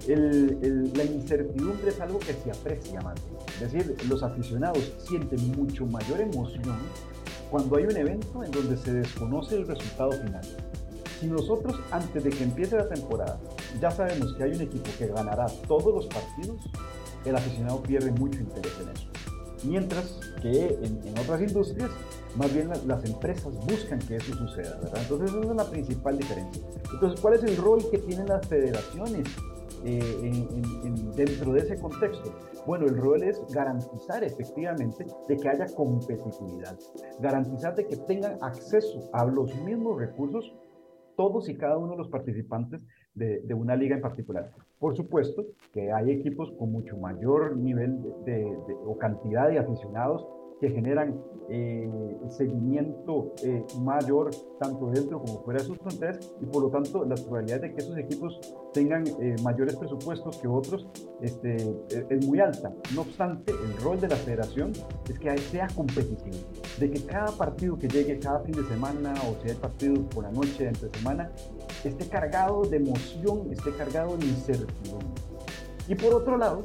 la 0.07 1.03
incertidumbre 1.03 1.89
es 1.89 2.01
algo 2.01 2.19
que 2.19 2.33
se 2.33 2.51
aprecia 2.51 2.99
más. 3.01 3.15
Es 3.61 3.71
decir, 3.71 3.95
los 4.09 4.21
aficionados 4.23 4.93
sienten 4.99 5.51
mucho 5.51 5.85
mayor 5.85 6.19
emoción 6.19 6.75
cuando 7.49 7.77
hay 7.77 7.85
un 7.85 7.95
evento 7.95 8.43
en 8.43 8.51
donde 8.51 8.77
se 8.77 8.93
desconoce 8.93 9.55
el 9.55 9.67
resultado 9.67 10.11
final. 10.11 10.41
Si 11.19 11.27
nosotros 11.27 11.79
antes 11.91 12.23
de 12.23 12.29
que 12.29 12.43
empiece 12.43 12.75
la 12.75 12.87
temporada 12.89 13.39
ya 13.79 13.91
sabemos 13.91 14.33
que 14.35 14.43
hay 14.43 14.51
un 14.51 14.61
equipo 14.61 14.89
que 14.97 15.07
ganará 15.07 15.47
todos 15.67 15.93
los 15.93 16.07
partidos, 16.07 16.69
el 17.25 17.35
aficionado 17.35 17.81
pierde 17.81 18.11
mucho 18.11 18.39
interés 18.39 18.73
en 18.81 18.89
eso. 18.89 19.07
Mientras 19.63 20.19
que 20.41 20.79
en, 20.81 21.17
otras 21.19 21.41
industrias, 21.41 21.89
más 22.35 22.53
bien 22.53 22.69
las, 22.69 23.03
empresas 23.05 23.53
buscan 23.65 23.99
que 23.99 24.17
eso 24.17 24.33
suceda, 24.35 24.77
¿verdad? 24.81 25.01
Entonces 25.01 25.31
esa 25.31 25.39
es 25.39 25.55
la 25.55 25.69
principal 25.69 26.17
diferencia. 26.17 26.63
Entonces, 26.93 27.19
¿cuál 27.19 27.33
es 27.33 27.43
el 27.43 27.57
rol 27.57 27.79
que 27.89 27.97
tienen 27.97 28.27
las 28.27 28.47
federaciones 28.47 29.27
eh, 29.83 30.47
dentro 31.15 31.53
de 31.53 31.59
ese 31.59 31.79
contexto? 31.79 32.33
Bueno, 32.67 32.85
el 32.85 32.97
rol 32.97 33.23
es 33.23 33.41
garantizar 33.51 34.23
efectivamente 34.23 35.07
de 35.27 35.37
que 35.37 35.49
haya 35.49 35.65
competitividad, 35.73 36.77
garantizar 37.19 37.75
de 37.75 37.87
que 37.87 37.97
tengan 37.97 38.37
acceso 38.41 39.09
a 39.13 39.25
los 39.25 39.55
mismos 39.61 39.97
recursos 39.97 40.53
todos 41.15 41.49
y 41.49 41.57
cada 41.57 41.77
uno 41.77 41.91
de 41.91 41.97
los 41.97 42.09
participantes 42.09 42.81
de, 43.17 43.53
una 43.53 43.75
liga 43.75 43.95
en 43.95 44.01
particular. 44.01 44.51
Por 44.79 44.95
supuesto 44.95 45.45
que 45.73 45.91
hay 45.91 46.11
equipos 46.11 46.51
con 46.57 46.71
mucho 46.71 46.97
mayor 46.97 47.57
nivel 47.57 47.99
de, 48.25 48.45
o 48.85 48.97
cantidad 48.97 49.49
de 49.49 49.59
aficionados 49.59 50.25
que 50.59 50.69
generan 50.69 51.19
eh, 51.49 51.89
seguimiento 52.29 53.33
eh, 53.43 53.63
mayor 53.79 54.31
tanto 54.59 54.87
dentro 54.87 55.21
como 55.21 55.41
fuera 55.43 55.61
de 55.61 55.65
sus 55.65 55.77
fronteras 55.77 56.33
y 56.41 56.45
por 56.45 56.63
lo 56.63 56.69
tanto 56.69 57.05
la 57.05 57.15
probabilidad 57.15 57.61
de 57.61 57.73
que 57.73 57.81
esos 57.81 57.97
equipos 57.97 58.39
tengan 58.73 59.07
eh, 59.07 59.35
mayores 59.43 59.75
presupuestos 59.77 60.37
que 60.37 60.47
otros 60.47 60.87
este, 61.21 61.55
e, 61.55 62.05
es 62.09 62.25
muy 62.25 62.39
alta. 62.39 62.73
No 62.93 63.01
obstante, 63.01 63.53
el 63.53 63.81
rol 63.81 63.99
de 64.01 64.09
la 64.09 64.17
federación 64.17 64.73
es 65.09 65.17
que 65.19 65.37
sea 65.37 65.67
competitivo, 65.75 66.37
de 66.79 66.91
que 66.91 67.05
cada 67.05 67.31
partido 67.31 67.77
que 67.77 67.87
llegue 67.87 68.19
cada 68.19 68.39
fin 68.41 68.53
de 68.53 68.63
semana 68.63 69.13
o 69.29 69.41
sea 69.41 69.51
el 69.51 69.57
partido 69.57 70.03
por 70.09 70.25
la 70.25 70.31
noche, 70.31 70.67
entre 70.67 70.89
semana, 70.89 71.31
esté 71.83 72.07
cargado 72.09 72.63
de 72.63 72.77
emoción, 72.77 73.51
esté 73.51 73.71
cargado 73.71 74.17
de 74.17 74.25
incertidumbre. 74.25 75.07
Y 75.87 75.95
por 75.95 76.13
otro 76.13 76.37
lado, 76.37 76.63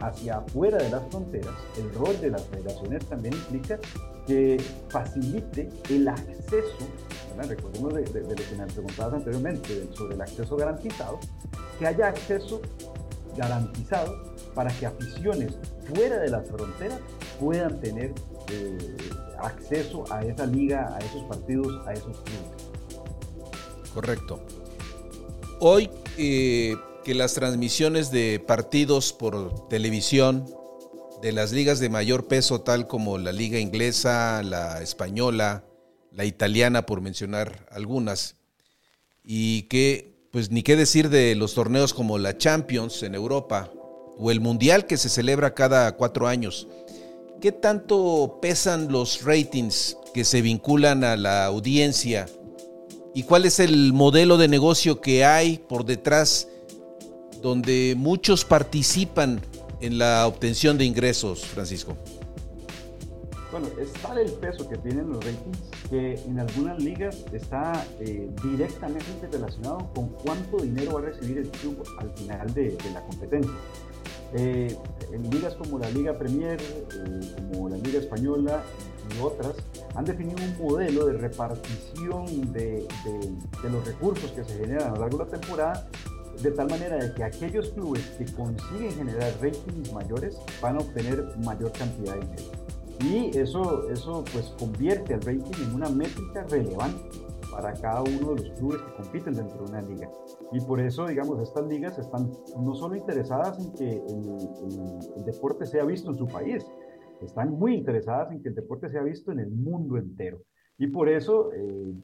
hacia 0.00 0.38
afuera 0.38 0.78
de 0.78 0.90
las 0.90 1.02
fronteras, 1.10 1.54
el 1.78 1.92
rol 1.94 2.20
de 2.20 2.30
las 2.30 2.44
federaciones 2.46 3.04
también 3.06 3.34
implica 3.34 3.78
que 4.26 4.60
facilite 4.88 5.68
el 5.88 6.08
acceso, 6.08 6.86
recordemos 7.48 7.94
de, 7.94 8.00
lo 8.02 8.34
que 8.34 8.56
me 8.56 8.66
preguntabas 8.66 9.14
anteriormente 9.14 9.88
sobre 9.94 10.14
el 10.14 10.20
acceso 10.20 10.56
garantizado, 10.56 11.18
que 11.78 11.86
haya 11.86 12.08
acceso 12.08 12.60
garantizado 13.36 14.34
para 14.54 14.70
que 14.70 14.86
aficiones 14.86 15.54
fuera 15.94 16.18
de 16.18 16.30
las 16.30 16.48
fronteras 16.48 16.98
puedan 17.38 17.78
tener 17.80 18.12
eh, 18.50 18.96
acceso 19.38 20.04
a 20.10 20.22
esa 20.24 20.46
liga, 20.46 20.94
a 20.94 20.98
esos 20.98 21.22
partidos, 21.24 21.86
a 21.86 21.92
esos 21.92 22.16
clubes. 22.20 22.66
Correcto. 23.92 24.40
Hoy 25.60 25.90
eh, 26.18 26.74
que 27.06 27.14
las 27.14 27.34
transmisiones 27.34 28.10
de 28.10 28.42
partidos 28.44 29.12
por 29.12 29.68
televisión 29.68 30.44
de 31.22 31.30
las 31.30 31.52
ligas 31.52 31.78
de 31.78 31.88
mayor 31.88 32.26
peso, 32.26 32.62
tal 32.62 32.88
como 32.88 33.16
la 33.16 33.30
liga 33.30 33.60
inglesa, 33.60 34.42
la 34.42 34.82
española, 34.82 35.62
la 36.10 36.24
italiana, 36.24 36.84
por 36.84 37.00
mencionar 37.00 37.64
algunas, 37.70 38.34
y 39.22 39.68
que, 39.68 40.26
pues 40.32 40.50
ni 40.50 40.64
qué 40.64 40.74
decir 40.74 41.08
de 41.08 41.36
los 41.36 41.54
torneos 41.54 41.94
como 41.94 42.18
la 42.18 42.38
Champions 42.38 43.04
en 43.04 43.14
Europa 43.14 43.70
o 44.18 44.32
el 44.32 44.40
Mundial 44.40 44.86
que 44.86 44.96
se 44.96 45.08
celebra 45.08 45.54
cada 45.54 45.92
cuatro 45.94 46.26
años. 46.26 46.66
¿Qué 47.40 47.52
tanto 47.52 48.40
pesan 48.42 48.90
los 48.90 49.22
ratings 49.22 49.96
que 50.12 50.24
se 50.24 50.42
vinculan 50.42 51.04
a 51.04 51.16
la 51.16 51.44
audiencia? 51.44 52.26
¿Y 53.14 53.22
cuál 53.22 53.44
es 53.44 53.60
el 53.60 53.92
modelo 53.92 54.38
de 54.38 54.48
negocio 54.48 55.00
que 55.00 55.24
hay 55.24 55.58
por 55.68 55.84
detrás 55.84 56.48
donde 57.42 57.94
muchos 57.96 58.44
participan 58.44 59.40
en 59.80 59.98
la 59.98 60.26
obtención 60.26 60.78
de 60.78 60.84
ingresos, 60.84 61.44
Francisco? 61.46 61.96
Bueno, 63.50 63.68
es 63.80 63.92
tal 64.02 64.18
el 64.18 64.30
peso 64.32 64.68
que 64.68 64.76
tienen 64.76 65.08
los 65.08 65.24
ratings 65.24 65.58
que 65.88 66.14
en 66.26 66.38
algunas 66.40 66.82
ligas 66.82 67.24
está 67.32 67.86
eh, 68.00 68.28
directamente 68.42 69.28
relacionado 69.30 69.90
con 69.94 70.08
cuánto 70.08 70.58
dinero 70.58 70.94
va 70.94 71.00
a 71.00 71.02
recibir 71.04 71.38
el 71.38 71.48
club 71.48 71.82
al 71.98 72.10
final 72.10 72.52
de, 72.52 72.76
la 72.92 73.00
competencia. 73.02 73.52
Eh, 74.34 74.76
en 75.12 75.30
ligas 75.30 75.54
como 75.54 75.78
la 75.78 75.88
Liga 75.90 76.18
Premier, 76.18 76.60
eh, 76.60 77.34
como 77.50 77.68
la 77.68 77.76
Liga 77.78 78.00
Española 78.00 78.62
y 79.16 79.22
otras, 79.22 79.54
han 79.94 80.04
definido 80.04 80.38
un 80.44 80.58
modelo 80.58 81.06
de 81.06 81.12
repartición 81.12 82.52
de, 82.52 82.86
de, 83.04 83.70
los 83.70 83.86
recursos 83.86 84.32
que 84.32 84.44
se 84.44 84.58
generan 84.58 84.88
a 84.88 84.94
lo 84.94 85.00
largo 85.02 85.18
de 85.18 85.24
la 85.24 85.30
temporada 85.30 85.88
de 86.42 86.50
tal 86.50 86.68
manera 86.68 86.96
de 86.96 87.12
que 87.14 87.24
aquellos 87.24 87.70
clubes 87.70 88.02
que 88.18 88.24
consiguen 88.32 88.92
generar 88.92 89.32
ratings 89.40 89.92
mayores 89.92 90.38
van 90.60 90.76
a 90.76 90.80
obtener 90.80 91.24
mayor 91.44 91.72
cantidad 91.72 92.14
de 92.14 92.20
dinero. 92.20 92.66
Y 93.00 93.38
eso, 93.38 93.90
eso 93.90 94.24
pues 94.32 94.46
convierte 94.58 95.14
al 95.14 95.20
rating 95.20 95.62
en 95.62 95.74
una 95.74 95.88
métrica 95.88 96.44
relevante 96.48 97.26
para 97.50 97.72
cada 97.74 98.02
uno 98.02 98.34
de 98.34 98.42
los 98.42 98.58
clubes 98.58 98.82
que 98.82 99.02
compiten 99.02 99.34
dentro 99.34 99.64
de 99.64 99.70
una 99.70 99.82
liga. 99.82 100.10
Y 100.52 100.60
por 100.60 100.80
eso, 100.80 101.06
digamos, 101.06 101.40
estas 101.40 101.66
ligas 101.66 101.98
están 101.98 102.30
no 102.58 102.74
solo 102.74 102.96
interesadas 102.96 103.58
en 103.58 103.72
que 103.72 103.90
el, 103.92 105.24
deporte 105.24 105.66
sea 105.66 105.84
visto 105.84 106.10
en 106.10 106.16
su 106.16 106.26
país, 106.26 106.66
están 107.22 107.52
muy 107.52 107.74
interesadas 107.74 108.30
en 108.32 108.42
que 108.42 108.50
el 108.50 108.54
deporte 108.54 108.88
sea 108.88 109.02
visto 109.02 109.32
en 109.32 109.40
el 109.40 109.50
mundo 109.50 109.96
entero. 109.96 110.42
Y 110.78 110.88
por 110.88 111.08
eso 111.08 111.52
eh, 111.52 111.94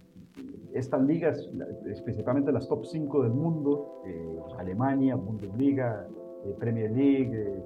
estas 0.75 1.03
ligas, 1.03 1.49
específicamente 1.91 2.51
las 2.53 2.69
top 2.69 2.87
5 2.87 3.23
del 3.23 3.33
mundo, 3.33 4.03
eh, 4.07 4.39
Alemania, 4.59 5.15
Bundesliga, 5.15 6.09
eh, 6.45 6.55
Premier 6.59 6.91
League, 6.91 7.63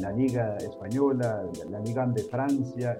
la 0.00 0.10
Liga 0.12 0.56
Española, 0.56 1.44
la, 1.68 1.80
Liga 1.80 2.06
de 2.06 2.22
Francia 2.22 2.98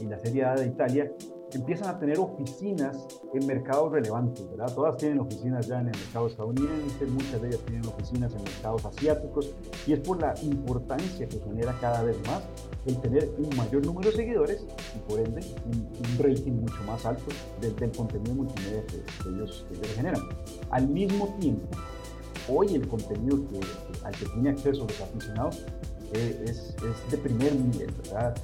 y, 0.00 0.06
la 0.06 0.18
Serie 0.18 0.44
A 0.44 0.54
de 0.56 0.66
Italia, 0.66 1.12
empiezan 1.56 1.88
a 1.88 1.98
tener 1.98 2.18
oficinas 2.18 3.06
en 3.34 3.46
mercados 3.46 3.92
relevantes, 3.92 4.48
¿verdad? 4.50 4.74
Todas 4.74 4.96
tienen 4.96 5.20
oficinas 5.20 5.66
ya 5.66 5.80
en 5.80 5.88
el 5.88 5.96
mercado 5.96 6.26
estadounidense, 6.28 7.06
muchas 7.06 7.40
de 7.42 7.48
ellas 7.48 7.60
tienen 7.66 7.86
oficinas 7.86 8.32
en 8.34 8.44
mercados 8.44 8.84
asiáticos, 8.84 9.54
y 9.86 9.92
es 9.92 10.00
por 10.00 10.20
la 10.20 10.34
importancia 10.42 11.26
que 11.28 11.38
genera 11.40 11.76
cada 11.80 12.02
vez 12.02 12.16
más 12.26 12.42
el 12.86 13.00
tener 13.00 13.30
un 13.38 13.56
mayor 13.56 13.84
número 13.84 14.10
de 14.10 14.16
seguidores 14.16 14.64
y 14.94 15.10
por 15.10 15.18
ende 15.18 15.40
un, 15.66 16.18
rating 16.18 16.52
mucho 16.52 16.82
más 16.86 17.04
alto 17.04 17.24
del, 17.60 17.74
contenido 17.92 18.34
multimedia 18.34 18.84
que, 18.86 19.28
ellos, 19.28 19.66
generan. 19.94 20.22
Al 20.70 20.88
mismo 20.88 21.34
tiempo, 21.40 21.68
hoy 22.48 22.74
el 22.74 22.86
contenido 22.86 23.38
al 24.04 24.14
que 24.14 24.26
tiene 24.26 24.50
acceso 24.50 24.82
los 24.82 25.00
aficionados 25.00 25.64
eh, 26.12 26.44
es, 26.46 26.74
de 27.10 27.18
primer 27.18 27.54
nivel, 27.54 27.92
¿verdad? 28.04 28.34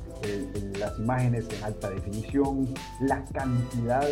Las 0.79 0.99
imágenes 0.99 1.47
en 1.57 1.65
alta 1.65 1.91
definición, 1.91 2.73
la 3.01 3.25
cantidad 3.27 4.07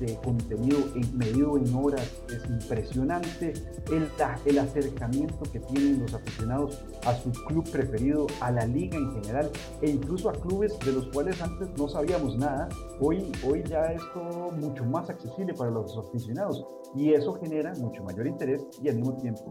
de 0.00 0.16
contenido 0.22 0.78
en, 0.94 1.16
medido 1.16 1.56
en 1.58 1.74
horas 1.74 2.10
es 2.28 2.48
impresionante, 2.48 3.52
el, 3.90 4.58
acercamiento 4.58 5.42
que 5.52 5.60
tienen 5.60 6.00
los 6.00 6.14
aficionados 6.14 6.84
a 7.04 7.14
su 7.14 7.30
club 7.32 7.68
preferido, 7.70 8.26
a 8.40 8.50
la 8.50 8.66
liga 8.66 8.96
en 8.96 9.12
general 9.12 9.50
e 9.82 9.90
incluso 9.90 10.30
a 10.30 10.32
clubes 10.32 10.78
de 10.80 10.92
los 10.92 11.06
cuales 11.08 11.40
antes 11.42 11.68
no 11.76 11.88
sabíamos 11.88 12.36
nada, 12.36 12.68
hoy, 13.00 13.30
hoy 13.46 13.62
ya 13.68 13.92
es 13.92 14.02
todo 14.12 14.50
mucho 14.52 14.84
más 14.84 15.10
accesible 15.10 15.54
para 15.54 15.70
los 15.70 15.96
aficionados 15.96 16.64
y 16.94 17.12
eso 17.12 17.34
genera 17.34 17.74
mucho 17.74 18.02
mayor 18.04 18.26
interés 18.26 18.62
y 18.82 18.88
al 18.88 18.96
mismo 18.96 19.16
tiempo 19.16 19.44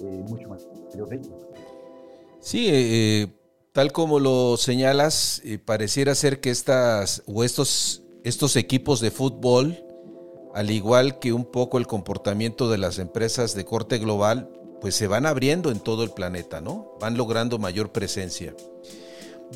eh, 0.00 0.24
mucho 0.28 0.48
ritmo. 1.06 1.38
Sí, 2.40 2.68
eh, 2.70 3.41
tal 3.72 3.90
como 3.90 4.20
lo 4.20 4.56
señalas, 4.58 5.40
eh, 5.44 5.58
pareciera 5.58 6.14
ser 6.14 6.40
que 6.40 6.50
estas 6.50 7.22
o 7.26 7.42
estos, 7.42 8.02
estos 8.22 8.56
equipos 8.56 9.00
de 9.00 9.10
fútbol, 9.10 9.82
al 10.54 10.70
igual 10.70 11.18
que 11.18 11.32
un 11.32 11.46
poco 11.46 11.78
el 11.78 11.86
comportamiento 11.86 12.70
de 12.70 12.78
las 12.78 12.98
empresas 12.98 13.54
de 13.54 13.64
corte 13.64 13.98
global, 13.98 14.50
pues 14.80 14.94
se 14.94 15.06
van 15.06 15.24
abriendo 15.24 15.70
en 15.70 15.80
todo 15.80 16.04
el 16.04 16.10
planeta, 16.10 16.60
¿no? 16.60 16.92
Van 17.00 17.16
logrando 17.16 17.58
mayor 17.58 17.92
presencia. 17.92 18.54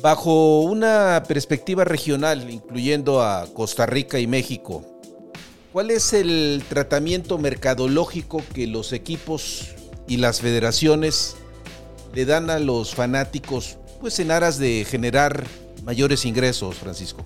Bajo 0.01 0.61
una 0.61 1.23
perspectiva 1.27 1.83
regional, 1.83 2.49
incluyendo 2.49 3.21
a 3.21 3.45
Costa 3.53 3.85
Rica 3.85 4.19
y 4.19 4.25
México, 4.25 4.83
¿cuál 5.71 5.91
es 5.91 6.13
el 6.13 6.63
tratamiento 6.69 7.37
mercadológico 7.37 8.41
que 8.53 8.65
los 8.65 8.93
equipos 8.93 9.75
y 10.07 10.17
las 10.17 10.41
federaciones 10.41 11.35
le 12.13 12.25
dan 12.25 12.49
a 12.49 12.57
los 12.59 12.95
fanáticos 12.95 13.77
pues 13.99 14.19
en 14.19 14.31
aras 14.31 14.57
de 14.57 14.85
generar 14.85 15.43
mayores 15.83 16.25
ingresos, 16.25 16.77
Francisco? 16.77 17.23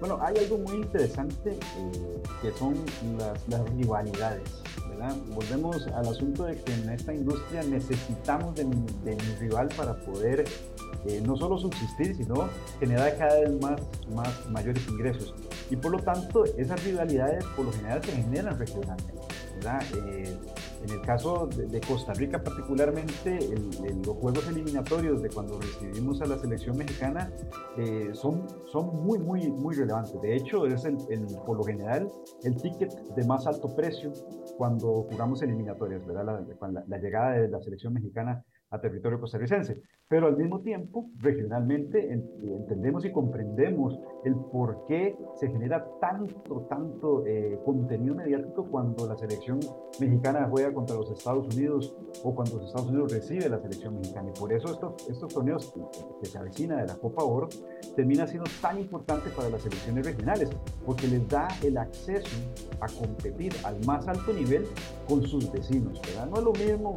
Bueno, 0.00 0.18
hay 0.22 0.36
algo 0.38 0.58
muy 0.58 0.76
interesante 0.76 1.50
eh, 1.50 2.22
que 2.40 2.52
son 2.52 2.76
las, 3.18 3.70
rivalidades. 3.76 4.48
¿verdad? 4.88 5.16
Volvemos 5.28 5.86
al 5.88 6.08
asunto 6.08 6.44
de 6.44 6.56
que 6.56 6.72
en 6.72 6.90
esta 6.90 7.12
industria 7.12 7.62
necesitamos 7.64 8.54
de, 8.54 8.64
mi 8.64 8.86
rival 9.40 9.68
para 9.76 9.94
poder 10.04 10.44
eh, 11.06 11.20
no 11.24 11.36
solo 11.36 11.58
subsistir, 11.58 12.16
sino 12.16 12.48
generar 12.78 13.16
cada 13.16 13.40
vez 13.40 13.60
más, 13.60 13.80
más 14.14 14.46
mayores 14.50 14.86
ingresos. 14.88 15.34
Y 15.70 15.76
por 15.76 15.92
lo 15.92 15.98
tanto, 15.98 16.44
esas 16.56 16.82
rivalidades 16.84 17.44
por 17.56 17.66
lo 17.66 17.72
general 17.72 18.02
se 18.04 18.12
generan 18.12 18.58
regionalmente. 18.58 19.14
¿verdad? 19.56 19.82
Eh, 19.94 20.36
en 20.82 20.90
el 20.90 21.00
caso 21.02 21.46
de, 21.46 21.80
Costa 21.80 22.12
Rica 22.12 22.42
particularmente, 22.42 23.38
los 24.04 24.16
juegos 24.16 24.46
eliminatorios 24.48 25.22
de 25.22 25.30
cuando 25.30 25.60
recibimos 25.60 26.20
a 26.20 26.26
la 26.26 26.38
selección 26.38 26.76
mexicana 26.76 27.32
eh, 27.76 28.10
son, 28.12 28.46
son 28.70 29.04
muy, 29.04 29.18
muy, 29.18 29.48
muy 29.48 29.74
relevantes. 29.74 30.20
De 30.20 30.36
hecho, 30.36 30.66
es 30.66 30.84
el, 30.84 30.96
por 31.46 31.56
lo 31.56 31.64
general 31.64 32.10
el 32.42 32.56
ticket 32.56 32.92
de 33.14 33.26
más 33.26 33.46
alto 33.46 33.74
precio 33.74 34.12
cuando 34.56 35.06
jugamos 35.10 35.42
eliminatorias, 35.42 36.04
¿verdad? 36.06 36.44
la 36.86 36.98
llegada 36.98 37.32
de 37.32 37.48
la 37.48 37.60
selección 37.60 37.94
mexicana 37.94 38.44
a 38.70 38.80
territorio 38.80 39.20
costarricense. 39.20 39.82
Pero 40.08 40.26
al 40.26 40.36
mismo 40.36 40.60
tiempo, 40.60 41.10
regionalmente 41.18 42.12
entendemos 42.12 43.04
y 43.04 43.12
comprendemos 43.12 43.98
el 44.24 44.34
por 44.34 44.84
qué 44.86 45.16
se 45.34 45.48
genera 45.48 45.86
tanto, 46.00 46.66
tanto 46.68 47.26
eh, 47.26 47.58
contenido 47.64 48.14
mediático 48.14 48.66
cuando 48.70 49.06
la 49.06 49.16
selección 49.16 49.60
mexicana 50.00 50.48
juega 50.50 50.72
contra 50.72 50.96
los 50.96 51.10
Estados 51.10 51.54
Unidos 51.54 51.96
o 52.24 52.34
cuando 52.34 52.56
los 52.56 52.66
Estados 52.66 52.88
Unidos 52.88 53.12
recibe 53.12 53.48
la 53.48 53.60
selección 53.60 53.94
mexicana. 53.96 54.30
Y 54.34 54.38
por 54.38 54.52
eso 54.52 54.72
estos, 54.72 55.08
estos 55.08 55.32
torneos 55.32 55.74
que 56.20 56.26
se 56.26 56.38
avecina 56.38 56.76
de 56.78 56.86
la 56.86 56.96
Copa 56.96 57.24
Oro 57.24 57.48
termina 57.96 58.26
siendo 58.26 58.48
tan 58.60 58.78
importante 58.78 59.30
para 59.30 59.50
las 59.50 59.62
selecciones 59.62 60.06
regionales, 60.06 60.50
porque 60.86 61.08
les 61.08 61.28
da 61.28 61.48
el 61.62 61.76
acceso 61.76 62.28
a 62.80 62.86
competir 62.86 63.52
al 63.64 63.78
más 63.84 64.06
alto 64.06 64.32
nivel 64.32 64.66
con 65.08 65.26
sus 65.26 65.50
vecinos. 65.50 66.00
No 66.30 66.38
es 66.38 66.44
lo 66.44 66.52
mismo 66.52 66.96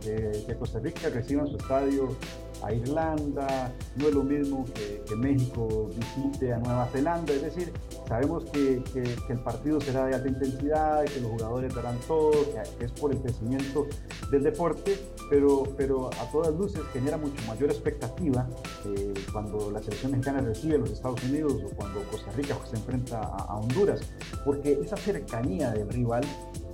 que, 0.00 0.56
Costa 0.58 0.78
Rica 0.80 1.00
que 1.02 1.10
reciban 1.10 1.46
su 1.46 1.56
estadio 1.56 2.16
a 2.62 2.72
Irlanda, 2.72 3.72
no 3.96 4.08
es 4.08 4.14
lo 4.14 4.22
mismo 4.22 4.64
que, 4.74 4.98
México 5.16 5.90
visite 5.96 6.52
a 6.52 6.58
Nueva 6.58 6.86
Zelanda, 6.92 7.32
es 7.32 7.42
decir, 7.42 7.72
sabemos 8.06 8.44
que, 8.52 8.82
el 9.28 9.38
partido 9.40 9.80
será 9.80 10.06
de 10.06 10.14
alta 10.14 10.28
intensidad, 10.28 11.04
que 11.06 11.20
los 11.20 11.32
jugadores 11.32 11.74
darán 11.74 11.98
todo, 12.06 12.30
que, 12.78 12.84
es 12.84 12.92
por 12.92 13.12
el 13.12 13.18
crecimiento 13.18 13.86
del 14.30 14.44
deporte, 14.44 14.96
pero, 15.28 15.64
pero 15.76 16.08
a 16.08 16.30
todas 16.30 16.54
luces 16.54 16.82
genera 16.92 17.16
mucho 17.16 17.42
mayor 17.48 17.70
expectativa 17.70 18.46
eh, 18.86 19.12
cuando 19.32 19.70
la 19.70 19.82
selección 19.82 20.12
mexicana 20.12 20.40
recibe 20.40 20.76
a 20.76 20.78
los 20.78 20.90
Estados 20.90 21.22
Unidos 21.24 21.54
o 21.64 21.74
cuando 21.74 22.00
Costa 22.04 22.30
Rica 22.36 22.56
se 22.70 22.76
enfrenta 22.76 23.20
a 23.20 23.56
Honduras, 23.56 24.00
porque 24.44 24.78
esa 24.84 24.96
cercanía 24.96 25.70
del 25.72 25.88
rival 25.88 26.22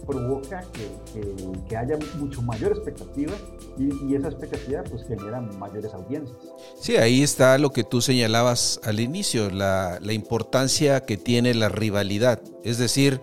provoca 0.05 0.65
que, 0.73 1.77
haya 1.77 1.99
mucho 2.19 2.43
mayor 2.43 2.73
expectativa 2.73 3.33
y, 3.79 4.15
esa 4.15 4.29
expectativa 4.29 4.83
pues 4.85 5.07
genera 5.07 5.41
mayores 5.41 5.93
audiencias. 5.93 6.37
Sí, 6.81 6.97
ahí 6.97 7.23
está 7.23 7.59
lo 7.59 7.71
que 7.71 7.85
tú 7.85 8.01
señalabas 8.01 8.81
al 8.85 9.01
inicio, 9.01 9.51
la, 9.51 9.99
la 10.01 10.13
importancia 10.13 11.05
que 11.05 11.17
tiene 11.17 11.55
la 11.55 11.69
rivalidad, 11.69 12.41
es 12.63 12.79
decir, 12.79 13.21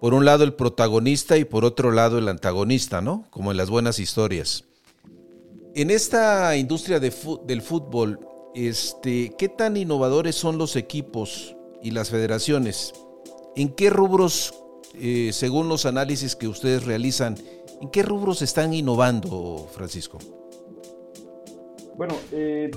por 0.00 0.14
un 0.14 0.24
lado 0.24 0.42
el 0.44 0.54
protagonista 0.54 1.36
y 1.36 1.44
por 1.44 1.64
otro 1.64 1.92
lado 1.92 2.18
el 2.18 2.28
antagonista, 2.28 3.00
¿no? 3.00 3.26
Como 3.30 3.52
en 3.52 3.56
las 3.56 3.70
buenas 3.70 4.00
historias. 4.00 4.64
En 5.74 5.90
esta 5.90 6.56
industria 6.56 7.00
de 7.00 7.12
del 7.46 7.62
fútbol, 7.62 8.18
este, 8.54 9.32
¿qué 9.38 9.48
tan 9.48 9.76
innovadores 9.76 10.34
son 10.34 10.58
los 10.58 10.76
equipos 10.76 11.56
y 11.82 11.92
las 11.92 12.10
federaciones? 12.10 12.92
¿En 13.56 13.70
qué 13.70 13.90
rubros 13.90 14.54
eh, 14.94 15.30
según 15.32 15.68
los 15.68 15.86
análisis 15.86 16.36
que 16.36 16.48
ustedes 16.48 16.84
realizan, 16.84 17.36
¿en 17.80 17.90
qué 17.90 18.02
rubros 18.02 18.42
están 18.42 18.74
innovando, 18.74 19.68
Francisco? 19.72 20.18
Bueno, 21.96 22.14
eh, 22.32 22.70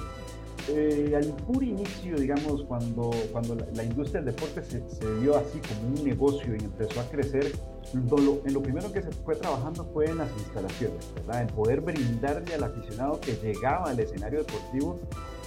eh, 0.67 1.13
al 1.15 1.27
puro 1.45 1.63
inicio, 1.63 2.15
digamos, 2.17 2.63
cuando, 2.63 3.11
cuando 3.31 3.55
la, 3.55 3.83
industria 3.83 4.21
del 4.21 4.33
deporte 4.33 4.63
se, 4.63 4.79
vio 5.21 5.37
así 5.37 5.59
como 5.59 5.95
un 5.95 6.03
negocio 6.03 6.55
y 6.55 6.63
empezó 6.63 6.99
a 7.01 7.09
crecer, 7.09 7.51
lo, 7.93 8.41
en 8.45 8.53
lo 8.53 8.61
primero 8.63 8.91
que 8.91 9.01
se 9.01 9.11
fue 9.11 9.35
trabajando 9.35 9.85
fue 9.93 10.05
en 10.05 10.17
las 10.17 10.31
instalaciones, 10.37 11.05
¿verdad? 11.15 11.41
En 11.41 11.47
poder 11.47 11.81
brindarle 11.81 12.55
al 12.55 12.63
aficionado 12.63 13.19
que 13.21 13.33
llegaba 13.43 13.91
al 13.91 13.99
escenario 13.99 14.39
deportivo 14.39 14.99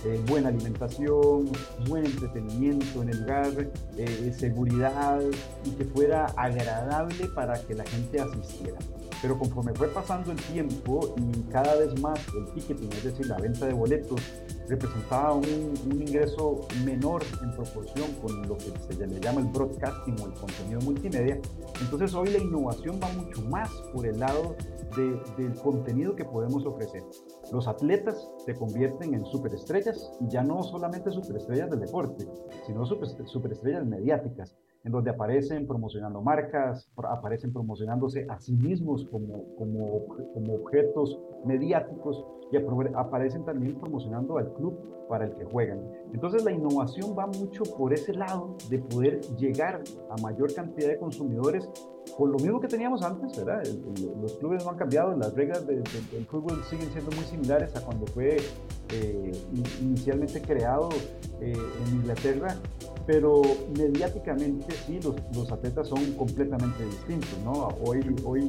eh, 0.05 0.23
buena 0.27 0.49
alimentación, 0.49 1.51
buen 1.89 2.07
entretenimiento 2.07 3.03
en 3.03 3.09
el 3.09 3.21
lugar, 3.21 3.71
eh, 3.97 4.35
seguridad 4.37 5.21
y 5.65 5.71
que 5.71 5.85
fuera 5.85 6.27
agradable 6.37 7.27
para 7.35 7.61
que 7.61 7.75
la 7.75 7.85
gente 7.85 8.21
asistiera. 8.21 8.79
Pero 9.21 9.37
conforme 9.37 9.75
fue 9.75 9.89
pasando 9.89 10.31
el 10.31 10.39
tiempo 10.39 11.15
y 11.17 11.43
cada 11.51 11.75
vez 11.75 12.01
más 12.01 12.21
el 12.37 12.53
ticketing, 12.55 12.93
es 12.93 13.05
decir, 13.05 13.27
la 13.27 13.39
venta 13.39 13.67
de 13.67 13.73
boletos, 13.73 14.21
representaba 14.69 15.33
un, 15.33 15.75
un, 15.87 16.03
ingreso 16.03 16.67
menor 16.85 17.23
en 17.43 17.51
proporción 17.53 18.13
con 18.23 18.47
lo 18.47 18.57
que 18.57 18.73
se 18.89 19.07
le 19.07 19.21
llama 19.21 19.41
el 19.41 19.47
broadcasting 19.47 20.17
o 20.21 20.27
el 20.27 20.35
contenido 20.35 20.81
multimedia. 20.83 21.41
Entonces 21.81 22.15
hoy 22.15 22.29
la 22.29 22.39
innovación 22.39 23.01
va 23.03 23.09
mucho 23.13 23.43
más 23.43 23.71
por 23.93 24.07
el 24.07 24.19
lado 24.19 24.57
de, 24.97 25.43
del 25.43 25.55
contenido 25.55 26.15
que 26.15 26.25
podemos 26.25 26.65
ofrecer. 26.67 27.03
Los 27.53 27.67
atletas 27.67 28.29
se 28.45 28.55
convierten 28.55 29.15
en 29.15 29.25
superestrellas 29.25 30.13
y 30.21 30.29
ya 30.29 30.43
no 30.43 30.63
solamente 30.63 31.11
superestrellas 31.11 31.71
del 31.71 31.81
deporte, 31.81 32.27
sino 32.67 32.85
superestrellas 32.85 33.87
mediáticas 33.87 34.55
en 34.85 34.93
donde 34.93 35.11
aparecen 35.11 35.67
promocionando 35.67 36.21
marcas, 36.21 36.91
aparecen 36.97 37.53
promocionándose 37.53 38.27
a 38.29 38.39
sí 38.39 38.53
mismos 38.53 39.05
como, 39.11 39.55
como, 39.57 40.07
como 40.35 40.55
objetos 40.55 41.19
mediáticos 41.45 42.25
y 42.51 42.57
aparecen 42.57 43.45
también 43.45 43.75
promocionando 43.77 44.39
al 44.39 44.53
club 44.55 44.79
para 45.09 45.27
el 45.27 45.35
que 45.35 45.45
juegan. 45.45 45.81
Entonces 46.13 46.45
la 46.45 46.53
innovación 46.53 47.17
va 47.19 47.27
mucho 47.27 47.63
por 47.77 47.93
ese 47.93 48.13
lado 48.15 48.57
de 48.71 48.79
poder 48.79 49.21
llegar 49.37 49.83
a 50.11 50.23
mayor 50.23 50.53
cantidad 50.55 50.89
de 50.89 50.99
consumidores 50.99 51.69
con 52.17 52.33
lo 52.33 52.39
mismo 52.39 52.61
que 52.61 52.69
teníamos 52.69 53.03
antes, 53.03 53.37
¿verdad? 53.37 53.63
los 54.21 54.35
clubes 54.35 54.65
no 54.65 54.71
han 54.71 54.77
cambiado, 54.77 55.17
las 55.17 55.35
reglas 55.35 55.67
del 55.67 55.83
fútbol 56.27 56.63
siguen 56.69 56.91
siendo 56.93 57.11
muy 57.13 57.25
similares 57.25 57.75
a 57.77 57.81
cuando 57.81 58.07
fue 58.07 58.37
eh, 58.91 59.33
inicialmente 59.81 60.41
creado 60.41 60.89
eh, 61.41 61.53
en 61.87 61.95
Inglaterra, 61.95 62.57
pero 63.07 63.43
mediáticamente 63.77 64.75
sí, 64.87 65.01
los, 65.35 65.53
atletas 65.53 65.89
son 65.89 66.13
completamente 66.15 66.85
distintos, 66.85 67.39
¿no? 67.45 67.69
Hoy, 67.85 68.01
hoy 68.25 68.47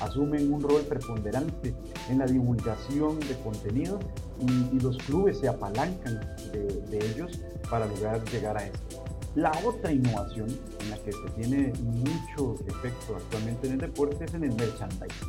asumen 0.00 0.52
un 0.52 0.60
rol 0.60 0.82
preponderante 0.82 1.74
en 2.10 2.18
la 2.18 2.26
divulgación 2.26 3.20
de 3.20 3.36
contenido 3.44 3.98
y, 4.40 4.80
los 4.80 4.98
clubes 4.98 5.38
se 5.38 5.46
apalancan 5.48 6.20
de, 6.52 6.80
de 6.90 6.98
ellos 6.98 7.40
para 7.70 7.86
lograr 7.86 8.20
llegar 8.24 8.56
a 8.56 8.66
esto. 8.66 9.01
La 9.34 9.52
otra 9.64 9.90
innovación 9.90 10.48
en 10.80 10.90
la 10.90 10.98
que 10.98 11.12
se 11.12 11.30
tiene 11.36 11.72
mucho 11.80 12.54
efecto 12.66 13.16
actualmente 13.16 13.66
en 13.66 13.74
el 13.74 13.78
deporte 13.78 14.24
es 14.24 14.34
en 14.34 14.44
el 14.44 14.54
merchandising. 14.54 15.28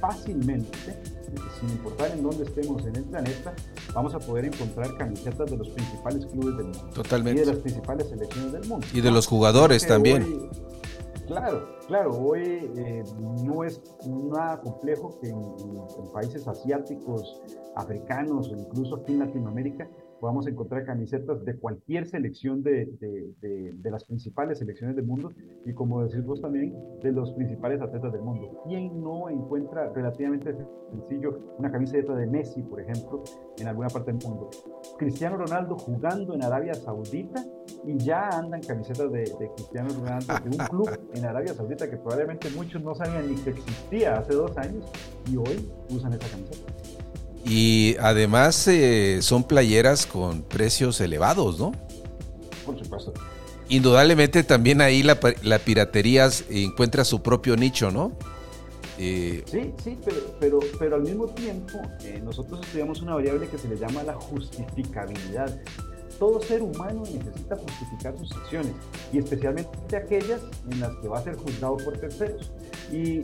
Fácilmente, 0.00 0.78
sin 1.60 1.70
importar 1.70 2.12
en 2.12 2.22
dónde 2.22 2.44
estemos 2.44 2.84
en 2.86 2.96
el 2.96 3.04
planeta, 3.04 3.54
vamos 3.92 4.14
a 4.14 4.18
poder 4.20 4.44
encontrar 4.46 4.96
camisetas 4.96 5.50
de 5.50 5.56
los 5.56 5.68
principales 5.70 6.26
clubes 6.26 6.56
del 6.56 6.66
mundo. 6.66 6.90
Totalmente. 6.94 7.42
Y 7.42 7.44
de 7.44 7.52
las 7.52 7.60
principales 7.60 8.08
selecciones 8.08 8.52
del 8.52 8.68
mundo. 8.68 8.86
Y 8.92 9.00
de 9.00 9.10
los 9.10 9.26
jugadores 9.26 9.86
también. 9.86 10.48
claro, 11.26 11.76
claro, 11.86 12.10
hoy 12.16 12.70
eh, 12.76 13.04
no 13.44 13.64
es 13.64 13.80
nada 14.06 14.60
complejo 14.60 15.18
que 15.20 15.30
en, 15.30 15.42
países 16.12 16.46
asiáticos, 16.46 17.40
africanos 17.74 18.50
o 18.50 18.56
incluso 18.56 18.96
aquí 18.96 19.12
en 19.12 19.20
Latinoamérica 19.20 19.88
podamos 20.24 20.46
encontrar 20.46 20.86
camisetas 20.86 21.44
de 21.44 21.54
cualquier 21.58 22.06
selección 22.06 22.62
de, 22.62 22.86
de, 22.98 23.74
de, 23.74 23.90
las 23.90 24.04
principales 24.04 24.58
selecciones 24.58 24.96
del 24.96 25.04
mundo 25.04 25.30
y 25.66 25.74
como 25.74 26.02
decís 26.02 26.24
vos 26.24 26.40
también, 26.40 26.74
de 27.02 27.12
los 27.12 27.30
principales 27.34 27.82
atletas 27.82 28.10
del 28.10 28.22
mundo. 28.22 28.62
¿Quién 28.66 29.02
no 29.02 29.28
encuentra 29.28 29.92
relativamente 29.92 30.56
sencillo 30.90 31.56
una 31.58 31.70
camiseta 31.70 32.16
de 32.16 32.26
Messi, 32.26 32.62
por 32.62 32.80
ejemplo, 32.80 33.22
en 33.58 33.68
alguna 33.68 33.88
parte 33.88 34.12
del 34.12 34.26
mundo? 34.26 34.48
Cristiano 34.96 35.36
Ronaldo 35.36 35.76
jugando 35.76 36.32
en 36.32 36.42
Arabia 36.42 36.72
Saudita 36.72 37.44
y 37.84 37.98
ya 37.98 38.30
andan 38.30 38.62
camisetas 38.62 39.12
de, 39.12 39.24
Cristiano 39.56 39.90
Ronaldo 39.90 40.32
de 40.42 40.56
un 40.56 40.66
club 40.68 40.88
en 41.12 41.24
Arabia 41.26 41.52
Saudita 41.52 41.90
que 41.90 41.98
probablemente 41.98 42.48
muchos 42.56 42.82
no 42.82 42.94
sabían 42.94 43.28
ni 43.28 43.34
que 43.42 43.50
existía 43.50 44.20
hace 44.20 44.32
dos 44.32 44.56
años 44.56 44.90
y 45.30 45.36
hoy 45.36 45.68
usan 45.90 46.14
esa 46.14 46.30
camiseta. 46.30 46.72
Y 47.44 47.96
además 48.00 48.66
eh, 48.68 49.20
son 49.20 49.44
playeras 49.44 50.06
con 50.06 50.42
precios 50.42 51.00
elevados, 51.00 51.58
¿no? 51.58 51.72
Por 52.64 52.78
supuesto. 52.78 53.12
Indudablemente 53.68 54.42
también 54.44 54.80
ahí 54.80 55.02
la, 55.02 55.18
piratería 55.58 56.30
encuentra 56.48 57.04
su 57.04 57.22
propio 57.22 57.56
nicho, 57.56 57.90
¿no? 57.90 58.12
Eh, 58.98 59.42
sí, 59.46 59.72
sí, 59.82 59.98
pero, 60.04 60.36
pero, 60.38 60.60
pero 60.78 60.96
al 60.96 61.02
mismo 61.02 61.26
tiempo 61.26 61.82
eh, 62.04 62.20
nosotros 62.22 62.60
estudiamos 62.64 63.02
una 63.02 63.14
variable 63.14 63.48
que 63.48 63.58
se 63.58 63.68
le 63.68 63.76
llama 63.76 64.04
la 64.04 64.14
justificabilidad 64.14 65.60
todo 66.18 66.40
ser 66.40 66.62
humano 66.62 67.02
necesita 67.02 67.56
justificar 67.56 68.16
sus 68.18 68.32
acciones 68.32 68.72
y 69.12 69.18
especialmente 69.18 69.96
aquellas 69.96 70.40
en 70.70 70.80
las 70.80 70.94
que 70.96 71.08
va 71.08 71.18
a 71.18 71.22
ser 71.22 71.36
juzgado 71.36 71.76
por 71.78 71.96
terceros. 71.98 72.52
Y, 72.92 73.20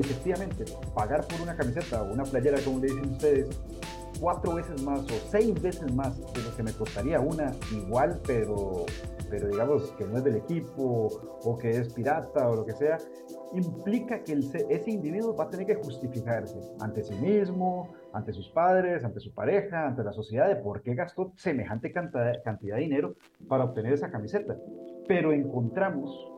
efectivamente, 0.00 0.64
pagar 0.94 1.26
por 1.26 1.40
una 1.40 1.56
camiseta 1.56 2.02
o 2.02 2.12
una 2.12 2.24
playera, 2.24 2.58
como 2.64 2.80
le 2.80 2.86
dicen 2.86 3.12
ustedes, 3.12 3.48
cuatro 4.20 4.54
veces 4.54 4.82
más 4.82 5.00
o 5.00 5.30
seis 5.30 5.60
veces 5.60 5.92
más 5.94 6.18
de 6.18 6.42
lo 6.42 6.56
que 6.56 6.62
me 6.62 6.72
costaría 6.72 7.20
una 7.20 7.52
igual, 7.72 8.20
pero, 8.26 8.86
pero 9.30 9.48
digamos 9.48 9.92
que 9.92 10.04
no 10.04 10.18
es 10.18 10.24
del 10.24 10.36
equipo 10.36 11.08
o 11.44 11.58
que 11.58 11.70
es 11.70 11.92
pirata 11.92 12.48
o 12.48 12.56
lo 12.56 12.66
que 12.66 12.72
sea, 12.72 12.98
implica 13.54 14.22
que 14.24 14.32
ese 14.32 14.90
individuo 14.90 15.36
va 15.36 15.44
a 15.44 15.50
tener 15.50 15.66
que 15.66 15.76
justificarse 15.76 16.58
ante 16.80 17.04
sí 17.04 17.14
mismo, 17.14 17.92
ante 18.12 18.32
sus 18.32 18.48
padres, 18.48 19.04
ante 19.04 19.20
su 19.20 19.32
pareja, 19.32 19.86
ante 19.86 20.02
la 20.02 20.12
sociedad 20.12 20.48
de 20.48 20.56
por 20.56 20.82
qué 20.82 20.94
gastó 20.94 21.32
semejante 21.36 21.92
cantidad, 21.92 22.42
cantidad 22.42 22.76
de 22.76 22.82
dinero 22.82 23.14
para 23.48 23.64
obtener 23.64 23.92
esa 23.92 24.10
camiseta. 24.10 24.56
Pero 25.06 25.32
encontramos 25.32 26.37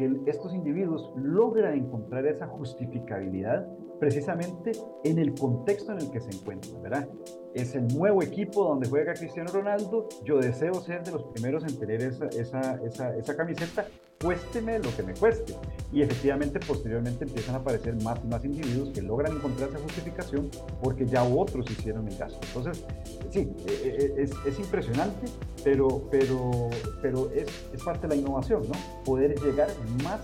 que 0.00 0.30
estos 0.30 0.54
individuos 0.54 1.12
logran 1.14 1.74
encontrar 1.74 2.24
esa 2.24 2.46
justificabilidad 2.46 3.68
precisamente 4.00 4.72
en 5.04 5.18
el 5.18 5.34
contexto 5.34 5.92
en 5.92 5.98
el 5.98 6.10
que 6.10 6.20
se 6.20 6.30
encuentran, 6.30 6.82
¿verdad? 6.82 7.08
Es 7.54 7.74
el 7.74 7.86
nuevo 7.88 8.22
equipo 8.22 8.64
donde 8.64 8.88
juega 8.88 9.12
Cristiano 9.12 9.50
Ronaldo, 9.52 10.08
yo 10.24 10.38
deseo 10.38 10.74
ser 10.80 11.04
de 11.04 11.12
los 11.12 11.24
primeros 11.24 11.62
en 11.64 11.78
tener 11.78 12.02
esa, 12.02 12.26
esa, 12.28 12.80
esa, 13.18 13.36
camiseta, 13.36 13.86
cuésteme 14.18 14.78
lo 14.78 14.94
que 14.96 15.02
me 15.02 15.12
cueste. 15.12 15.54
Y 15.92 16.00
efectivamente 16.00 16.60
posteriormente 16.60 17.24
empiezan 17.24 17.56
a 17.56 17.58
aparecer 17.58 17.94
más 18.02 18.18
y 18.24 18.28
más 18.28 18.44
individuos 18.44 18.90
que 18.90 19.02
logran 19.02 19.36
encontrar 19.36 19.68
esa 19.68 19.78
justificación 19.78 20.48
porque 20.82 21.04
ya 21.06 21.22
otros 21.22 21.70
hicieron 21.70 22.08
el 22.08 22.16
gasto. 22.16 22.38
Entonces, 22.46 22.84
sí, 23.30 23.52
e, 23.66 23.72
e, 23.72 24.20
e, 24.20 24.22
es, 24.22 24.32
es 24.46 24.58
impresionante, 24.58 25.26
pero, 25.62 26.08
pero, 26.10 26.70
pero 27.02 27.30
es, 27.32 27.48
es, 27.74 27.82
parte 27.82 28.06
de 28.06 28.14
la 28.14 28.20
innovación, 28.20 28.62
¿no? 28.62 29.04
Poder 29.04 29.38
llegar 29.40 29.68
más 30.04 30.20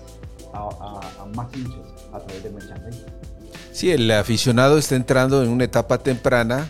a, 0.54 1.20
a, 1.20 1.26
más 1.34 1.54
hinchas 1.54 2.08
a 2.12 2.20
través 2.20 2.42
del 2.42 2.54
merchandising. 2.54 3.35
Sí, 3.76 3.90
el 3.90 4.10
aficionado 4.10 4.78
está 4.78 4.96
entrando 4.96 5.42
en 5.42 5.50
una 5.50 5.64
etapa 5.64 5.98
temprana 5.98 6.66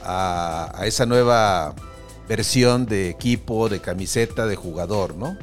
a, 0.00 0.82
esa 0.84 1.04
nueva 1.04 1.74
versión 2.28 2.86
de 2.86 3.10
equipo, 3.10 3.68
de 3.68 3.80
camiseta, 3.80 4.46
de 4.46 4.54
jugador, 4.54 5.16
¿no? 5.16 5.36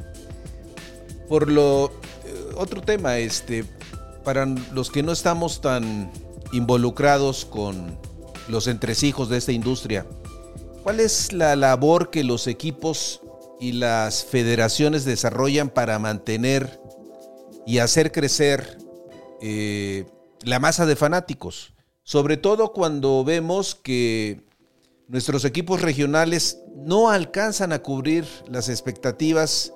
Por 1.28 1.52
lo 1.52 1.88
eh, 2.24 2.54
otro 2.56 2.80
tema, 2.80 3.18
este, 3.18 3.66
para 4.24 4.46
los 4.46 4.90
que 4.90 5.02
no 5.02 5.12
estamos 5.12 5.60
tan 5.60 6.10
involucrados 6.52 7.44
con 7.44 7.98
los 8.48 8.66
entresijos 8.66 9.28
de 9.28 9.36
esta 9.36 9.52
industria, 9.52 10.06
¿cuál 10.84 11.00
es 11.00 11.34
la 11.34 11.54
labor 11.54 12.08
que 12.08 12.24
los 12.24 12.46
equipos 12.46 13.20
y 13.60 13.72
las 13.72 14.24
federaciones 14.24 15.04
desarrollan 15.04 15.68
para 15.68 15.98
mantener 15.98 16.80
y 17.66 17.76
hacer 17.76 18.10
crecer 18.10 18.78
eh, 19.42 20.06
la 20.42 20.58
masa 20.58 20.86
de 20.86 20.96
fanáticos, 20.96 21.74
sobre 22.02 22.36
todo 22.36 22.72
cuando 22.72 23.24
vemos 23.24 23.74
que 23.74 24.46
nuestros 25.08 25.44
equipos 25.44 25.80
regionales 25.80 26.58
no 26.76 27.10
alcanzan 27.10 27.72
a 27.72 27.80
cubrir 27.80 28.26
las 28.48 28.68
expectativas 28.68 29.72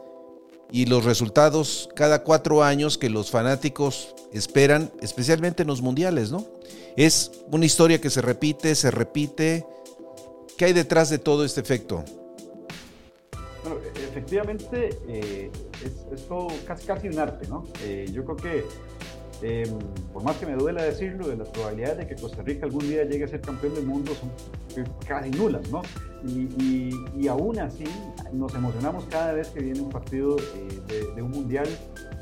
y 0.70 0.86
los 0.86 1.04
resultados 1.04 1.88
cada 1.94 2.22
cuatro 2.22 2.62
años 2.62 2.96
que 2.96 3.10
los 3.10 3.30
fanáticos 3.30 4.14
esperan, 4.32 4.90
especialmente 5.00 5.62
en 5.62 5.68
los 5.68 5.82
mundiales, 5.82 6.30
¿no? 6.30 6.46
Es 6.96 7.30
una 7.50 7.66
historia 7.66 8.00
que 8.00 8.10
se 8.10 8.22
repite, 8.22 8.74
se 8.74 8.90
repite. 8.90 9.66
¿Qué 10.56 10.66
hay 10.66 10.72
detrás 10.72 11.10
de 11.10 11.18
todo 11.18 11.44
este 11.44 11.60
efecto? 11.60 12.04
Bueno, 13.62 13.78
efectivamente, 13.94 14.98
eh, 15.08 15.50
es, 15.84 16.26
todo 16.26 16.48
casi, 16.66 16.86
casi 16.86 17.08
un 17.08 17.18
arte, 17.18 17.46
¿no? 17.48 17.66
Eh, 17.82 18.10
yo 18.12 18.24
creo 18.24 18.36
que 18.36 18.64
Em, 19.42 19.76
por 20.12 20.22
más 20.22 20.36
que 20.36 20.46
me 20.46 20.54
duela 20.54 20.82
decirlo, 20.82 21.26
de 21.26 21.36
las 21.36 21.48
probabilidades 21.48 21.98
de 21.98 22.06
que 22.06 22.14
Costa 22.14 22.42
Rica 22.42 22.64
algún 22.64 22.88
día 22.88 23.04
llegue 23.04 23.24
a 23.24 23.28
ser 23.28 23.40
campeón 23.40 23.74
del 23.74 23.86
mundo 23.86 24.12
son 24.14 24.30
casi 25.06 25.30
nulas, 25.30 25.68
¿no? 25.68 25.82
Y, 26.24 26.94
y, 27.18 27.26
aún 27.26 27.58
así 27.58 27.84
nos 28.32 28.54
emocionamos 28.54 29.04
cada 29.06 29.32
vez 29.32 29.48
que 29.48 29.60
viene 29.60 29.80
un 29.80 29.90
partido 29.90 30.36
eh, 30.38 31.12
de, 31.16 31.22
un 31.22 31.32
mundial, 31.32 31.66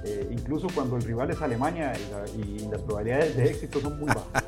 eh, 0.07 0.27
incluso 0.31 0.69
cuando 0.75 0.97
el 0.97 1.03
rival 1.03 1.31
es 1.31 1.43
Alemania 1.43 1.93
y, 2.35 2.67
las 2.71 2.81
probabilidades 2.81 3.37
de 3.37 3.45
éxito 3.45 3.81
son 3.81 3.99
muy 3.99 4.07
bajas. 4.07 4.45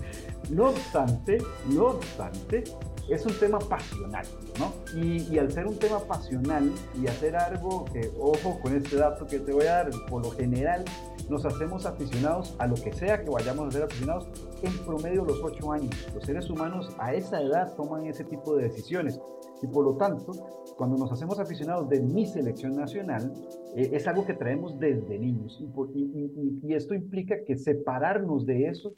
no 0.50 0.68
obstante, 0.68 1.38
no 1.66 1.86
obstante, 1.86 2.62
es 3.10 3.26
un 3.26 3.34
tema 3.34 3.58
pasional, 3.58 4.26
¿no? 4.60 4.72
Y, 4.96 5.36
al 5.38 5.50
ser 5.50 5.66
un 5.66 5.76
tema 5.76 5.98
pasional 5.98 6.70
y 7.02 7.08
hacer 7.08 7.34
algo 7.34 7.84
que, 7.86 8.08
ojo 8.20 8.60
con 8.60 8.76
este 8.76 8.94
dato 8.94 9.26
que 9.26 9.40
te 9.40 9.52
voy 9.52 9.66
a 9.66 9.72
dar, 9.72 9.90
por 10.08 10.22
lo 10.22 10.30
general 10.30 10.84
nos 11.28 11.44
hacemos 11.44 11.86
aficionados 11.86 12.54
a 12.58 12.66
lo 12.66 12.74
que 12.74 12.92
sea 12.92 13.22
que 13.22 13.30
vayamos 13.30 13.68
a 13.68 13.70
ser 13.70 13.82
aficionados 13.82 14.28
en 14.62 14.72
promedio 14.84 15.24
los 15.24 15.42
ocho 15.42 15.72
años. 15.72 15.90
Los 16.14 16.24
seres 16.24 16.48
humanos 16.50 16.94
a 16.98 17.14
esa 17.14 17.40
edad 17.40 17.74
toman 17.76 18.06
ese 18.06 18.24
tipo 18.24 18.56
de 18.56 18.64
decisiones 18.64 19.20
y 19.62 19.66
por 19.66 19.84
lo 19.84 19.96
tanto, 19.96 20.32
cuando 20.76 20.96
nos 20.96 21.12
hacemos 21.12 21.38
aficionados 21.38 21.88
de 21.88 22.00
mi 22.00 22.26
selección 22.26 22.74
nacional, 22.74 23.32
eh, 23.76 23.90
es 23.92 24.06
algo 24.08 24.26
que 24.26 24.34
traemos 24.34 24.78
desde 24.78 25.18
niños 25.18 25.62
y, 25.94 26.60
y 26.62 26.74
esto 26.74 26.94
implica 26.94 27.44
que 27.44 27.56
separarnos 27.56 28.44
de 28.44 28.68
eso 28.68 28.92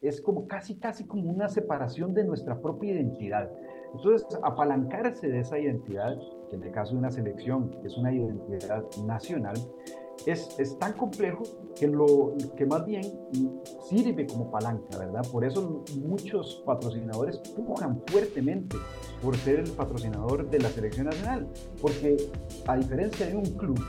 es 0.00 0.20
como 0.20 0.46
casi, 0.46 0.76
casi 0.76 1.04
como 1.04 1.30
una 1.30 1.48
separación 1.48 2.14
de 2.14 2.24
nuestra 2.24 2.60
propia 2.60 2.92
identidad. 2.92 3.50
Entonces, 3.94 4.26
apalancarse 4.42 5.28
de 5.28 5.40
esa 5.40 5.58
identidad, 5.58 6.16
que 6.48 6.56
en 6.56 6.62
el 6.62 6.72
caso 6.72 6.92
de 6.92 6.98
una 6.98 7.10
selección 7.10 7.76
es 7.84 7.96
una 7.96 8.12
identidad 8.12 8.84
nacional, 9.04 9.56
es, 10.26 10.58
es, 10.58 10.78
tan 10.78 10.92
complejo 10.94 11.42
que, 11.76 11.86
lo, 11.86 12.34
que 12.56 12.66
más 12.66 12.84
bien 12.86 13.02
sirve 13.88 14.26
como 14.26 14.50
palanca, 14.50 14.98
¿verdad? 14.98 15.26
Por 15.30 15.44
eso 15.44 15.84
muchos 15.96 16.62
patrocinadores 16.66 17.38
pujan 17.38 18.02
fuertemente 18.06 18.76
por 19.22 19.36
ser 19.36 19.60
el 19.60 19.70
patrocinador 19.70 20.48
de 20.48 20.58
la 20.58 20.68
selección 20.68 21.06
nacional, 21.06 21.48
porque 21.80 22.16
a 22.66 22.76
diferencia 22.76 23.26
de 23.26 23.36
un 23.36 23.46
club, 23.56 23.80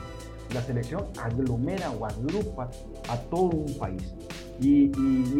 la 0.54 0.62
selección 0.62 1.06
aglomera 1.18 1.90
o 1.92 2.04
agrupa 2.04 2.70
a 3.08 3.16
todo 3.30 3.50
un 3.50 3.74
país. 3.78 4.14
Y, 4.60 4.90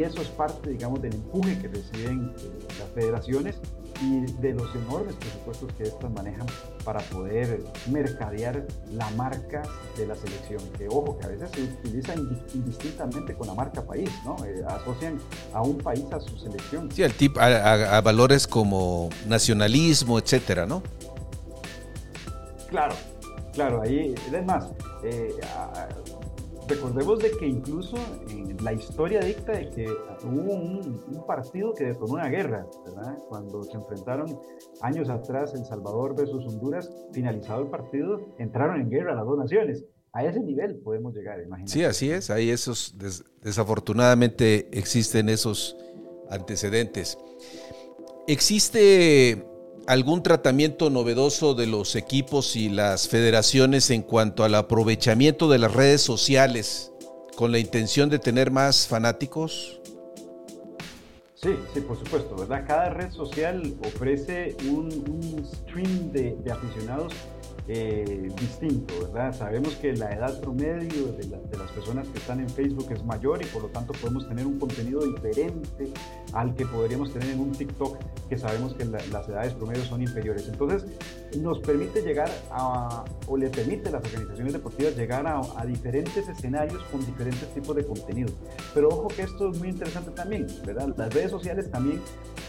eso 0.02 0.20
es 0.20 0.28
parte, 0.28 0.70
digamos, 0.70 1.00
del 1.00 1.14
empuje 1.14 1.58
que 1.58 1.68
reciben 1.68 2.32
las 2.78 2.88
federaciones 2.94 3.60
y 4.02 4.20
de 4.40 4.52
los 4.52 4.74
enormes 4.74 5.14
presupuestos 5.16 5.72
que 5.74 5.84
estas 5.84 6.10
manejan 6.10 6.46
para 6.84 7.00
poder 7.00 7.62
mercadear 7.90 8.66
la 8.92 9.08
marca 9.10 9.62
de 9.96 10.06
la 10.06 10.16
selección. 10.16 10.60
Que 10.76 10.88
ojo, 10.88 11.18
que 11.18 11.26
a 11.26 11.28
veces 11.28 11.50
se 11.52 11.62
utiliza 11.62 12.14
indistintamente 12.54 13.34
con 13.34 13.46
la 13.46 13.54
marca 13.54 13.82
país, 13.82 14.10
¿no? 14.24 14.36
Eh, 14.44 14.62
asocian 14.66 15.18
a 15.52 15.62
un 15.62 15.78
país 15.78 16.04
a 16.12 16.20
su 16.20 16.36
selección. 16.38 16.90
Sí, 16.92 17.02
al 17.02 17.12
tip, 17.12 17.38
a, 17.38 18.00
valores 18.00 18.46
como 18.46 19.08
nacionalismo, 19.26 20.18
etcétera, 20.18 20.66
¿no? 20.66 20.82
Claro, 22.68 22.94
claro, 23.52 23.82
ahí, 23.82 24.14
es 24.14 24.46
más, 24.46 24.66
eh, 25.04 25.34
recordemos 26.74 27.18
de 27.18 27.30
que 27.32 27.46
incluso 27.46 27.96
en 28.30 28.56
la 28.64 28.72
historia 28.72 29.20
dicta 29.20 29.52
de 29.52 29.70
que 29.70 29.86
hubo 30.24 30.54
un, 30.54 31.24
partido 31.26 31.72
que 31.74 31.84
detonó 31.84 32.14
una 32.14 32.28
guerra, 32.28 32.66
¿verdad? 32.84 33.16
Cuando 33.28 33.62
se 33.62 33.76
enfrentaron 33.76 34.38
años 34.80 35.08
atrás 35.08 35.54
El 35.54 35.64
Salvador 35.64 36.16
versus 36.16 36.44
Honduras, 36.46 36.90
finalizado 37.12 37.62
el 37.62 37.68
partido, 37.68 38.20
entraron 38.38 38.80
en 38.80 38.90
guerra 38.90 39.14
las 39.14 39.24
dos 39.24 39.38
naciones. 39.38 39.84
A 40.12 40.24
ese 40.24 40.40
nivel 40.40 40.76
podemos 40.80 41.14
llegar, 41.14 41.40
imagínate. 41.40 41.72
Sí, 41.72 41.84
así 41.84 42.10
es. 42.10 42.28
Ahí 42.30 42.50
esos, 42.50 42.96
desafortunadamente 43.40 44.68
existen 44.76 45.28
esos 45.28 45.76
antecedentes. 46.28 47.16
¿Existe 48.26 49.46
algún 49.86 50.22
tratamiento 50.22 50.90
novedoso 50.90 51.54
de 51.54 51.66
los 51.66 51.96
equipos 51.96 52.56
y 52.56 52.68
las 52.68 53.08
federaciones 53.08 53.90
en 53.90 54.02
cuanto 54.02 54.44
al 54.44 54.54
aprovechamiento 54.54 55.48
de 55.48 55.58
las 55.58 55.72
redes 55.72 56.02
sociales 56.02 56.92
con 57.36 57.52
la 57.52 57.58
intención 57.58 58.08
de 58.08 58.18
tener 58.18 58.50
más 58.50 58.86
fanáticos? 58.86 59.80
Sí, 61.34 61.56
sí, 61.74 61.80
por 61.80 61.98
supuesto, 61.98 62.36
¿verdad? 62.36 62.64
Cada 62.66 62.90
red 62.90 63.10
social 63.10 63.74
ofrece 63.84 64.56
un, 64.70 65.44
stream 65.44 66.12
de, 66.12 66.36
aficionados 66.52 67.12
eh, 67.68 68.30
distinto, 68.40 68.94
¿verdad? 69.02 69.32
Sabemos 69.32 69.76
que 69.76 69.92
la 69.92 70.12
edad 70.12 70.40
promedio 70.40 71.12
de, 71.12 71.26
las 71.28 71.70
personas 71.70 72.08
que 72.08 72.18
están 72.18 72.40
en 72.40 72.48
Facebook 72.48 72.90
es 72.90 73.04
mayor 73.04 73.40
y 73.42 73.46
por 73.46 73.62
lo 73.62 73.68
tanto 73.68 73.92
podemos 73.92 74.28
tener 74.28 74.46
un 74.46 74.58
contenido 74.58 75.00
diferente 75.06 75.92
al 76.32 76.54
que 76.54 76.66
podríamos 76.66 77.12
tener 77.12 77.30
en 77.30 77.40
un 77.40 77.52
TikTok, 77.52 77.96
que 78.28 78.36
sabemos 78.36 78.74
que 78.74 78.84
las 78.84 79.28
edades 79.28 79.52
promedio 79.54 79.84
son 79.84 80.02
inferiores. 80.02 80.48
Entonces, 80.48 80.84
nos 81.38 81.60
permite 81.60 82.02
llegar 82.02 82.30
a, 82.50 83.04
o 83.26 83.36
le 83.36 83.48
permite 83.48 83.88
a 83.88 83.92
las 83.92 84.04
organizaciones 84.04 84.52
deportivas 84.52 84.96
llegar 84.96 85.26
a, 85.26 85.40
a 85.56 85.64
diferentes 85.64 86.28
escenarios 86.28 86.82
con 86.90 87.04
diferentes 87.04 87.48
tipos 87.54 87.76
de 87.76 87.84
contenido. 87.86 88.32
Pero 88.74 88.88
ojo 88.88 89.08
que 89.08 89.22
esto 89.22 89.50
es 89.50 89.58
muy 89.58 89.68
interesante 89.68 90.10
también, 90.10 90.46
¿verdad? 90.66 90.92
Las 90.96 91.14
redes 91.14 91.30
sociales 91.30 91.70
también 91.70 92.00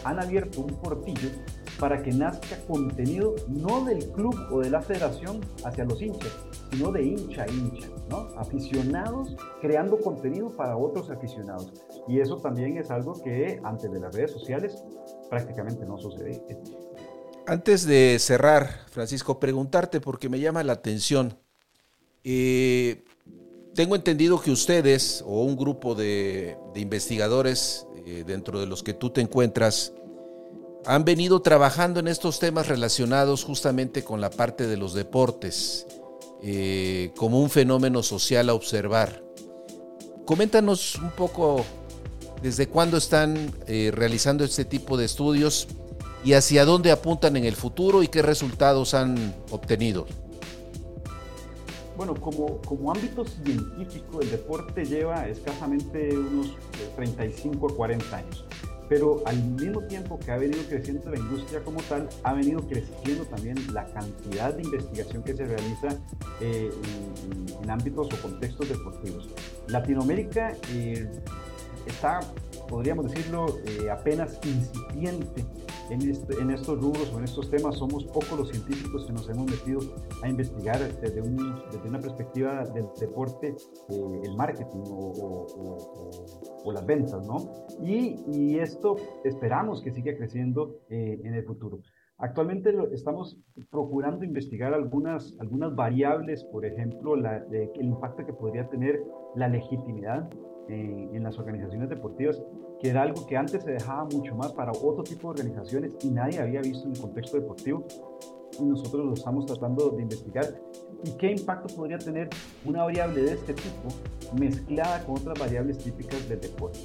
han 0.04 0.18
abierto 0.18 0.60
un 0.60 0.74
portillo 0.74 1.30
para 1.78 2.02
que 2.02 2.12
nazca 2.12 2.58
contenido 2.66 3.34
no 3.48 3.84
del 3.84 4.10
club 4.12 4.36
o 4.50 4.60
de 4.60 4.70
la 4.70 4.80
federación 4.80 5.40
hacia 5.64 5.84
los 5.84 6.00
hinchas, 6.00 6.32
sino 6.70 6.92
de 6.92 7.02
hincha 7.02 7.42
a 7.42 7.50
hincha. 7.50 7.88
Aficionados 8.36 9.34
creando 9.60 9.98
contenido 9.98 10.50
para 10.50 10.76
otros 10.76 11.10
aficionados. 11.10 11.72
Y 12.06 12.20
eso 12.20 12.36
también 12.36 12.76
es 12.78 12.90
algo 12.90 13.20
que 13.22 13.60
antes 13.64 13.90
de 13.90 14.00
las 14.00 14.14
redes 14.14 14.30
sociales 14.30 14.84
prácticamente 15.28 15.84
no 15.84 15.98
sucede. 15.98 16.40
Antes 17.46 17.86
de 17.86 18.18
cerrar, 18.20 18.86
Francisco, 18.90 19.40
preguntarte 19.40 20.00
porque 20.00 20.28
me 20.28 20.38
llama 20.38 20.62
la 20.62 20.74
atención. 20.74 21.36
Eh, 22.22 23.04
tengo 23.74 23.96
entendido 23.96 24.40
que 24.40 24.50
ustedes 24.50 25.22
o 25.26 25.42
un 25.42 25.56
grupo 25.56 25.94
de, 25.94 26.56
investigadores 26.74 27.86
eh, 28.06 28.24
dentro 28.26 28.60
de 28.60 28.66
los 28.66 28.82
que 28.82 28.94
tú 28.94 29.10
te 29.10 29.20
encuentras 29.20 29.92
han 30.86 31.04
venido 31.04 31.40
trabajando 31.40 32.00
en 32.00 32.08
estos 32.08 32.38
temas 32.38 32.68
relacionados 32.68 33.44
justamente 33.44 34.04
con 34.04 34.20
la 34.20 34.30
parte 34.30 34.66
de 34.66 34.76
los 34.76 34.92
deportes, 34.94 35.86
eh, 36.42 37.12
como 37.16 37.40
un 37.40 37.50
fenómeno 37.50 38.02
social 38.02 38.50
a 38.50 38.54
observar. 38.54 39.22
Coméntanos 40.26 40.96
un 40.96 41.10
poco 41.10 41.64
desde 42.42 42.68
cuándo 42.68 42.96
están 42.96 43.52
eh, 43.66 43.90
realizando 43.94 44.44
este 44.44 44.64
tipo 44.64 44.96
de 44.96 45.06
estudios 45.06 45.68
y 46.24 46.34
hacia 46.34 46.64
dónde 46.64 46.90
apuntan 46.90 47.36
en 47.36 47.44
el 47.44 47.56
futuro 47.56 48.02
y 48.02 48.08
qué 48.08 48.22
resultados 48.22 48.94
han 48.94 49.34
obtenido. 49.50 50.06
Bueno, 51.96 52.14
como, 52.14 52.58
como 52.62 52.90
ámbito 52.90 53.24
científico, 53.24 54.20
el 54.20 54.30
deporte 54.30 54.84
lleva 54.84 55.28
escasamente 55.28 56.16
unos 56.16 56.48
35 56.96 57.68
a 57.70 57.76
40 57.76 58.16
años 58.16 58.44
pero 58.88 59.22
al 59.26 59.42
mismo 59.42 59.80
tiempo 59.82 60.18
que 60.18 60.32
ha 60.32 60.36
venido 60.36 60.62
creciendo 60.68 61.10
la 61.10 61.18
industria 61.18 61.60
como 61.62 61.80
tal, 61.82 62.08
ha 62.22 62.32
venido 62.34 62.60
creciendo 62.66 63.24
también 63.24 63.56
la 63.72 63.86
cantidad 63.92 64.54
de 64.54 64.62
investigación 64.62 65.22
que 65.22 65.34
se 65.34 65.44
realiza 65.46 65.88
eh, 66.40 66.70
en, 67.62 67.70
ámbitos 67.70 68.08
o 68.12 68.22
contextos 68.22 68.68
deportivos. 68.68 69.28
Latinoamérica 69.68 70.54
eh, 70.72 71.08
está, 71.86 72.20
podríamos 72.68 73.10
decirlo, 73.10 73.46
eh, 73.66 73.90
apenas 73.90 74.38
incipiente 74.44 75.44
este, 75.90 76.40
en, 76.40 76.50
estos 76.50 76.80
rubros 76.80 77.12
o 77.12 77.18
en 77.18 77.24
estos 77.24 77.50
temas. 77.50 77.76
Somos 77.76 78.04
pocos 78.04 78.38
los 78.38 78.48
científicos 78.48 79.04
que 79.06 79.12
nos 79.12 79.28
hemos 79.28 79.50
metido 79.50 79.80
a 80.22 80.28
investigar 80.28 80.78
desde, 81.00 81.20
una 81.20 82.00
perspectiva 82.00 82.64
del 82.64 82.86
deporte, 82.98 83.48
eh, 83.90 84.20
el 84.24 84.36
marketing 84.36 84.82
o, 84.86 86.72
las 86.72 86.86
ventas, 86.86 87.24
¿no? 87.26 87.36
Y, 87.84 88.58
esto 88.58 88.96
esperamos 89.24 89.82
que 89.82 89.92
siga 89.92 90.16
creciendo 90.16 90.80
eh, 90.88 91.20
en 91.22 91.34
el 91.34 91.44
futuro. 91.44 91.80
Actualmente 92.18 92.72
estamos 92.92 93.36
procurando 93.70 94.24
investigar 94.24 94.72
algunas, 94.72 95.36
algunas 95.40 95.74
variables, 95.74 96.44
por 96.44 96.64
ejemplo, 96.64 97.16
el 97.16 97.86
impacto 97.86 98.24
que 98.24 98.32
podría 98.32 98.68
tener 98.68 99.02
la 99.34 99.48
legitimidad 99.48 100.30
en, 100.68 101.22
las 101.24 101.38
organizaciones 101.38 101.88
deportivas, 101.88 102.40
que 102.80 102.90
era 102.90 103.02
algo 103.02 103.26
que 103.26 103.36
antes 103.36 103.64
se 103.64 103.72
dejaba 103.72 104.04
mucho 104.04 104.36
más 104.36 104.52
para 104.52 104.70
otro 104.70 105.02
tipo 105.02 105.34
de 105.34 105.40
organizaciones 105.40 105.92
y 106.04 106.10
nadie 106.10 106.40
había 106.40 106.60
visto 106.60 106.86
en 106.86 106.92
el 106.92 107.00
contexto 107.00 107.40
deportivo. 107.40 107.84
Y 108.60 108.64
nosotros 108.64 109.04
lo 109.04 109.14
estamos 109.14 109.46
tratando 109.46 109.90
de 109.90 110.02
investigar. 110.02 110.44
¿Y 111.02 111.10
qué 111.16 111.32
impacto 111.32 111.74
podría 111.74 111.98
tener 111.98 112.28
una 112.64 112.84
variable 112.84 113.22
de 113.22 113.32
este 113.32 113.54
tipo 113.54 113.88
mezclada 114.38 115.04
con 115.04 115.16
otras 115.16 115.36
variables 115.38 115.78
típicas 115.78 116.28
del 116.28 116.40
deporte? 116.40 116.78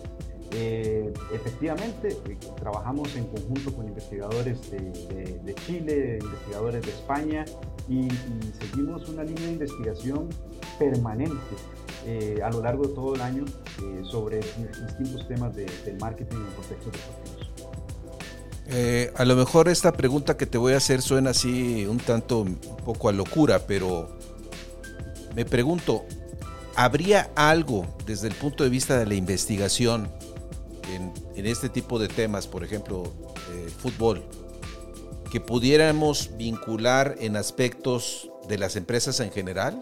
Eh, 0.51 1.13
efectivamente, 1.33 2.09
eh, 2.09 2.37
trabajamos 2.59 3.15
en 3.15 3.25
conjunto 3.25 3.73
con 3.75 3.87
investigadores 3.87 4.71
de, 4.71 5.55
Chile, 5.65 6.19
investigadores 6.21 6.83
de 6.83 6.91
España 6.91 7.45
y, 7.87 8.05
y, 8.05 8.53
seguimos 8.59 9.07
una 9.09 9.23
línea 9.23 9.45
de 9.45 9.53
investigación 9.53 10.29
permanente 10.79 11.55
eh, 12.05 12.39
a 12.43 12.49
lo 12.49 12.63
largo 12.63 12.87
de 12.87 12.95
todo 12.95 13.15
el 13.15 13.21
año 13.21 13.43
eh, 13.83 14.01
sobre 14.09 14.39
distintos 14.39 15.27
temas 15.27 15.53
de, 15.53 15.65
del 15.85 15.97
marketing 15.99 16.37
en 16.37 16.53
contextos 16.53 16.93
deportivos. 16.93 17.49
Eh, 18.67 19.11
a 19.15 19.25
lo 19.25 19.35
mejor 19.35 19.67
esta 19.67 19.91
pregunta 19.91 20.37
que 20.37 20.45
te 20.45 20.57
voy 20.57 20.73
a 20.73 20.77
hacer 20.77 21.01
suena 21.01 21.31
así 21.31 21.85
un 21.87 21.97
tanto, 21.97 22.41
un 22.41 22.55
poco 22.85 23.09
a 23.09 23.11
locura, 23.11 23.59
pero 23.67 24.17
me 25.35 25.43
pregunto, 25.43 26.05
¿habría 26.75 27.31
algo 27.35 27.85
desde 28.05 28.27
el 28.27 28.35
punto 28.35 28.63
de 28.63 28.69
vista 28.69 28.97
de 28.97 29.05
la 29.05 29.15
investigación 29.15 30.09
en, 30.95 31.45
este 31.45 31.69
tipo 31.69 31.99
de 31.99 32.07
temas, 32.07 32.47
por 32.47 32.63
ejemplo, 32.63 33.03
fútbol, 33.77 34.23
que 35.31 35.39
pudiéramos 35.39 36.35
vincular 36.37 37.15
en 37.19 37.35
aspectos 37.35 38.31
de 38.47 38.57
las 38.57 38.75
empresas 38.75 39.19
en 39.19 39.31
general? 39.31 39.81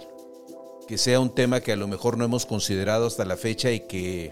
Que 0.87 0.97
sea 0.97 1.19
un 1.19 1.33
tema 1.33 1.61
que 1.61 1.73
a 1.73 1.75
lo 1.75 1.87
mejor 1.87 2.17
no 2.17 2.25
hemos 2.25 2.45
considerado 2.45 3.07
hasta 3.07 3.25
la 3.25 3.37
fecha 3.37 3.71
y 3.71 3.81
que 3.81 4.31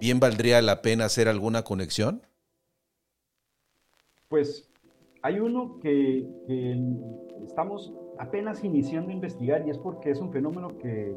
bien 0.00 0.20
valdría 0.20 0.60
la 0.62 0.82
pena 0.82 1.04
hacer 1.04 1.28
alguna 1.28 1.62
conexión. 1.62 2.22
Pues 4.28 4.68
hay 5.22 5.38
uno 5.38 5.78
que, 5.80 6.26
estamos 7.46 7.92
apenas 8.18 8.64
iniciando 8.64 9.10
a 9.10 9.12
investigar 9.12 9.66
y 9.66 9.70
es 9.70 9.78
porque 9.78 10.10
es 10.10 10.18
un 10.18 10.32
fenómeno 10.32 10.68
que, 10.78 11.14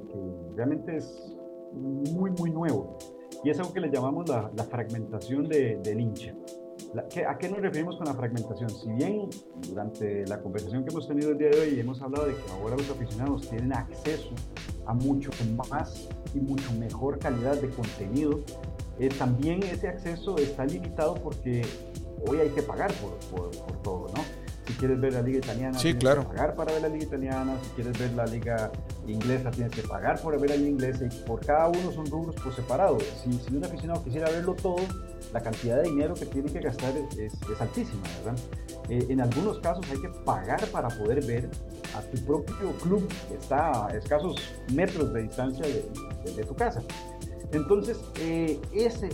realmente 0.55 0.97
es 0.97 1.35
muy, 1.73 2.31
muy 2.31 2.51
nuevo. 2.51 2.97
Y 3.43 3.49
es 3.49 3.59
algo 3.59 3.73
que 3.73 3.79
le 3.79 3.91
llamamos 3.91 4.27
la, 4.27 4.49
fragmentación 4.69 5.47
de, 5.47 5.77
del 5.83 5.99
hincha. 5.99 6.33
¿A 7.27 7.37
qué 7.37 7.49
nos 7.49 7.59
referimos 7.59 7.97
con 7.97 8.05
la 8.07 8.13
fragmentación? 8.13 8.69
Si 8.69 8.91
bien 8.91 9.29
durante 9.67 10.25
la 10.27 10.41
conversación 10.41 10.83
que 10.83 10.91
hemos 10.91 11.07
tenido 11.07 11.31
el 11.31 11.37
día 11.37 11.49
de 11.49 11.59
hoy 11.59 11.79
hemos 11.79 12.01
hablado 12.01 12.27
de 12.27 12.33
que 12.33 12.51
ahora 12.51 12.77
los 12.77 12.89
aficionados 12.89 13.49
tienen 13.49 13.73
acceso 13.73 14.29
a 14.85 14.93
mucho 14.93 15.29
más 15.69 16.07
y 16.33 16.39
mucho 16.39 16.71
mejor 16.73 17.19
calidad 17.19 17.55
de 17.59 17.69
contenido, 17.69 18.39
eh, 18.99 19.09
también 19.09 19.61
ese 19.63 19.89
acceso 19.89 20.37
está 20.37 20.65
limitado 20.65 21.15
porque 21.15 21.63
hoy 22.27 22.39
hay 22.39 22.49
que 22.49 22.61
pagar 22.61 22.93
por, 22.93 23.17
por, 23.29 23.51
por 23.51 23.81
todo, 23.81 24.07
¿no? 24.15 24.44
Si 24.67 24.73
quieres 24.73 24.99
ver 24.99 25.13
la 25.13 25.21
liga 25.21 25.37
italiana, 25.37 25.77
tienes 25.77 26.03
que 26.03 26.23
pagar 26.27 26.55
para 26.55 26.73
ver 26.73 26.81
la 26.81 26.89
liga 26.89 27.03
italiana. 27.03 27.55
Si 27.63 27.69
quieres 27.69 27.99
ver 27.99 28.11
la 28.13 28.25
liga 28.25 28.71
inglesa, 29.07 29.51
tienes 29.51 29.71
que 29.73 29.83
pagar 29.83 30.19
por 30.21 30.39
ver 30.39 30.49
la 30.49 30.55
liga 30.55 30.69
inglesa. 30.69 31.05
Y 31.05 31.09
por 31.25 31.45
cada 31.45 31.67
uno 31.67 31.91
son 31.91 32.05
rubros 32.07 32.35
por 32.35 32.53
separado. 32.53 32.97
Si, 33.23 33.31
si 33.33 33.55
un 33.55 33.63
aficionado 33.63 34.03
quisiera 34.03 34.29
verlo 34.29 34.55
todo, 34.55 34.77
la 35.33 35.41
cantidad 35.41 35.77
de 35.77 35.89
dinero 35.89 36.13
que 36.15 36.25
tiene 36.25 36.51
que 36.51 36.61
gastar 36.61 36.93
es, 36.97 37.33
es 37.33 37.61
altísima, 37.61 38.03
¿verdad? 38.23 38.39
Eh, 38.89 39.05
en 39.09 39.21
algunos 39.21 39.59
casos 39.59 39.85
hay 39.91 39.99
que 39.99 40.09
pagar 40.09 40.65
para 40.67 40.89
poder 40.89 41.23
ver 41.25 41.49
a 41.95 42.01
tu 42.01 42.17
propio 42.25 42.71
club 42.81 43.07
que 43.27 43.35
está 43.35 43.87
a 43.87 43.89
escasos 43.97 44.37
metros 44.73 45.13
de 45.13 45.23
distancia 45.23 45.65
de, 45.65 46.31
de, 46.31 46.43
tu 46.43 46.55
casa. 46.55 46.81
Entonces, 47.51 47.99
eh, 48.19 48.59
ese, 48.73 49.09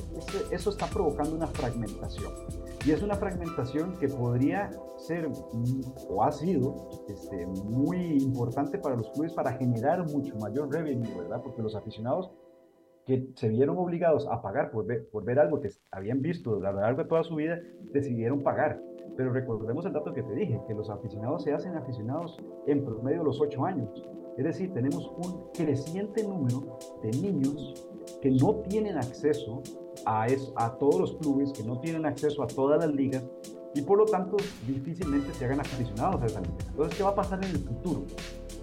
eso 0.52 0.70
está 0.70 0.88
provocando 0.88 1.36
una 1.36 1.48
fragmentación. 1.48 2.34
Y 2.84 2.92
es 2.92 3.04
una 3.04 3.16
fragmentación 3.16 3.96
que 4.00 4.08
podría 4.08 4.72
ser 4.98 5.30
o 6.10 6.24
ha 6.24 6.32
sido 6.32 6.90
este, 7.08 7.46
muy 7.46 8.18
importante 8.24 8.80
para 8.80 8.96
los 8.96 9.12
clubes 9.12 9.34
para 9.34 9.54
generar 9.54 10.04
mucho 10.12 10.36
mayor 10.38 10.74
revenue, 10.74 11.16
¿verdad? 11.16 11.42
Porque 11.44 11.62
los 11.62 11.76
aficionados 11.76 12.32
que 13.06 13.28
se 13.36 13.50
vieron 13.50 13.78
obligados 13.78 14.28
a 14.28 14.42
pagar 14.42 14.72
por 14.72 14.86
ver, 14.86 15.40
algo 15.40 15.60
que 15.60 15.70
habían 15.92 16.22
visto 16.22 16.56
a 16.66 16.72
lo 16.72 16.98
de 16.98 17.06
toda 17.06 17.24
su 17.24 17.36
vida, 17.36 17.60
decidieron 17.94 18.42
pagar. 18.42 18.82
Pero 19.16 19.32
recordemos 19.32 19.86
el 19.86 19.94
dato 19.94 20.14
que 20.14 20.24
te 20.24 20.34
dije, 20.34 20.60
que 20.68 20.74
los 20.74 20.90
aficionados 20.90 21.44
se 21.44 21.54
hacen 21.54 21.76
aficionados 21.76 22.38
en 22.66 22.84
promedio 22.84 23.20
de 23.20 23.26
los 23.26 23.42
8 23.42 23.64
años. 23.64 24.08
Es 24.38 24.46
decir, 24.46 24.74
tenemos 24.74 25.12
un 25.18 25.52
creciente 25.54 26.24
número 26.24 26.80
de 27.04 27.12
niños 27.12 27.88
que 28.22 28.32
no 28.32 28.56
tienen 28.62 28.98
acceso 28.98 29.62
a, 30.06 30.28
a 30.56 30.78
todos 30.78 31.00
los 31.00 31.14
clubes, 31.16 31.52
que 31.54 31.64
no 31.64 31.80
tienen 31.80 32.06
acceso 32.06 32.44
a 32.44 32.48
todas 32.48 32.80
las 32.80 32.94
ligas 32.94 33.24
y 33.74 33.82
por 33.82 33.98
lo 33.98 34.06
tanto 34.06 34.38
difícilmente 34.68 35.34
se 35.34 35.46
hagan 35.46 35.62
aficionados 35.62 36.22
a 36.22 36.26
esa 36.26 36.42
liga. 36.42 36.54
Entonces, 36.70 36.98
¿qué 36.98 37.04
va 37.04 37.10
a 37.10 37.16
pasar 37.16 37.44
en 37.44 37.52
el 37.52 37.60
futuro? 37.60 38.06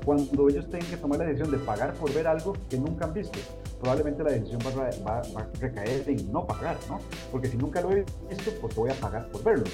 Cuando 0.04 0.48
ellos 0.48 0.68
tengan 0.68 0.88
que 0.88 0.96
tomar 0.96 1.18
la 1.18 1.24
decisión 1.26 1.50
de 1.50 1.58
pagar 1.58 1.94
por 1.94 2.12
ver 2.12 2.26
algo 2.26 2.54
que 2.68 2.78
nunca 2.78 3.06
han 3.06 3.14
visto, 3.14 3.38
probablemente 3.80 4.22
la 4.22 4.30
decisión 4.30 4.60
va, 5.06 5.18
a 5.18 5.48
recaer 5.60 6.08
en 6.08 6.32
no 6.32 6.46
pagar, 6.46 6.76
¿no? 6.88 6.98
Porque 7.30 7.48
si 7.48 7.56
nunca 7.56 7.80
lo 7.80 7.92
he 7.92 8.04
visto, 8.28 8.50
pues 8.60 8.74
voy 8.74 8.90
a 8.90 8.94
pagar 8.94 9.28
por 9.30 9.42
verlo. 9.42 9.64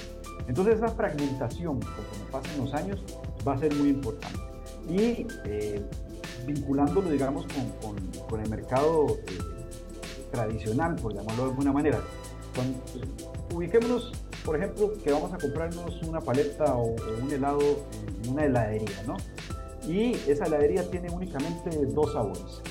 Entonces 0.47 0.75
esa 0.75 0.89
fragmentación, 0.89 1.79
conforme 1.79 2.31
pasen 2.31 2.63
los 2.63 2.73
años, 2.73 3.03
va 3.47 3.53
a 3.53 3.57
ser 3.57 3.73
muy 3.75 3.89
importante. 3.89 4.39
Y 4.89 5.27
eh, 5.45 5.83
vinculándolo, 6.45 7.09
digamos, 7.09 7.45
con, 7.81 7.95
con, 8.27 8.39
el 8.39 8.49
mercado 8.49 9.07
eh, 9.07 9.54
tradicional, 10.35 10.95
por 10.95 11.13
llamarlo 11.13 11.43
de 11.43 11.49
alguna 11.49 11.71
manera. 11.71 11.99
ubiquémonos, 13.53 14.11
por 14.43 14.55
ejemplo, 14.57 14.93
que 15.03 15.11
vamos 15.11 15.33
a 15.33 15.37
comprarnos 15.37 16.01
una 16.03 16.19
paleta 16.21 16.75
o, 16.75 16.95
un 17.23 17.31
helado 17.31 17.59
en 18.23 18.31
una 18.31 18.45
heladería, 18.45 19.03
¿no? 19.07 19.15
Y 19.87 20.13
esa 20.29 20.45
heladería 20.45 20.89
tiene 20.89 21.09
únicamente 21.09 21.85
dos 21.87 22.13
sabores. 22.13 22.61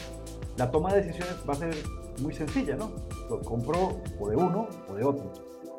La 0.56 0.70
toma 0.70 0.92
de 0.92 1.02
decisiones 1.02 1.36
va 1.48 1.54
a 1.54 1.56
ser 1.56 1.74
muy 2.20 2.34
sencilla, 2.34 2.76
¿no? 2.76 2.92
Lo 3.28 3.40
compro 3.40 3.98
o 4.20 4.28
de 4.28 4.36
uno 4.36 4.68
o 4.88 4.94
de 4.94 5.04
otro. 5.04 5.32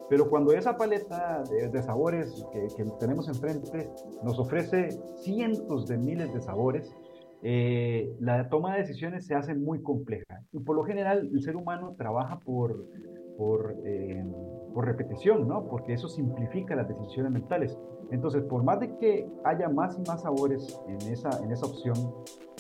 Pero 0.10 0.30
cuando 0.30 0.54
esa 0.54 0.78
paleta 0.78 1.44
de, 1.50 1.82
sabores 1.82 2.46
que, 2.52 2.68
que, 2.76 2.86
tenemos 3.00 3.28
enfrente 3.28 3.90
nos 4.22 4.38
ofrece 4.38 4.90
cientos 5.24 5.88
de 5.88 5.98
miles 5.98 6.32
de 6.32 6.42
sabores, 6.42 6.92
eh, 7.48 8.12
la 8.20 8.50
toma 8.50 8.74
de 8.74 8.80
decisiones 8.80 9.28
se 9.28 9.36
hace 9.36 9.54
muy 9.54 9.80
compleja. 9.84 10.42
Y 10.52 10.62
por 10.62 10.76
lo 10.76 10.84
general 10.84 11.30
el 11.32 11.44
ser 11.44 11.56
humano 11.56 11.94
trabaja 11.96 12.40
por, 12.40 12.88
eh, 13.86 14.26
por 14.74 14.86
repetición, 14.86 15.48
¿no? 15.48 15.68
Porque 15.68 15.94
eso 15.94 16.08
simplifica 16.08 16.76
las 16.76 16.88
decisiones 16.88 17.32
mentales. 17.32 17.78
Entonces, 18.10 18.42
por 18.46 18.64
más 18.64 18.80
de 18.80 18.98
que 18.98 19.30
haya 19.44 19.70
más 19.70 19.96
y 19.96 20.02
más 20.10 20.24
sabores 20.24 20.76
en 20.88 21.14
esa, 21.14 21.30
en 21.44 21.52
esa 21.52 21.68
opción, 21.68 21.96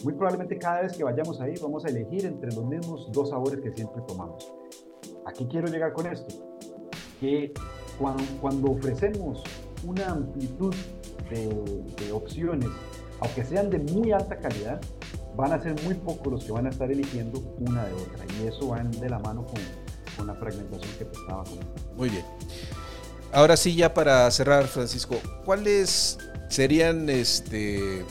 muy 0.03 0.13
probablemente 0.13 0.59
cada 0.59 0.83
vez 0.83 0.95
que 0.95 1.03
vayamos 1.03 1.41
ahí 1.41 1.55
vamos 1.59 1.83
a 1.83 1.89
elegir 1.89 2.27
entre 2.27 2.53
los 2.53 2.63
mismos 2.63 3.11
dos 3.11 3.31
sabores 3.31 3.59
que 3.61 3.71
siempre 3.71 4.03
tomamos. 4.07 4.55
Aquí 5.25 5.47
quiero 5.47 5.67
llegar 5.67 5.93
con 5.93 6.05
esto, 6.05 6.45
que 7.19 7.51
cuando, 7.97 8.21
cuando 8.39 8.69
ofrecemos 8.69 9.43
una 9.83 10.11
amplitud 10.11 10.75
de 11.31 12.11
opciones 12.11 12.69
aunque 13.19 13.43
sean 13.43 13.69
de 13.69 13.79
muy 13.79 14.11
alta 14.11 14.37
calidad, 14.37 14.81
van 15.35 15.53
a 15.53 15.61
ser 15.61 15.81
muy 15.83 15.95
pocos 15.95 16.31
los 16.31 16.43
que 16.43 16.51
van 16.51 16.67
a 16.67 16.69
estar 16.69 16.91
eligiendo 16.91 17.39
una 17.59 17.85
de 17.85 17.93
otra. 17.93 18.25
Y 18.39 18.47
eso 18.47 18.69
va 18.69 18.79
de 18.79 19.09
la 19.09 19.19
mano 19.19 19.45
con, 19.45 19.61
con 20.15 20.27
la 20.27 20.35
fragmentación 20.35 20.91
que 20.97 21.05
te 21.05 21.17
estaba 21.17 21.43
comentando. 21.43 21.93
Muy 21.95 22.09
bien. 22.09 22.25
Ahora 23.31 23.57
sí, 23.57 23.75
ya 23.75 23.93
para 23.93 24.29
cerrar, 24.31 24.65
Francisco, 24.67 25.15
¿cuáles 25.43 26.17
serían 26.47 27.09
este, 27.09 28.05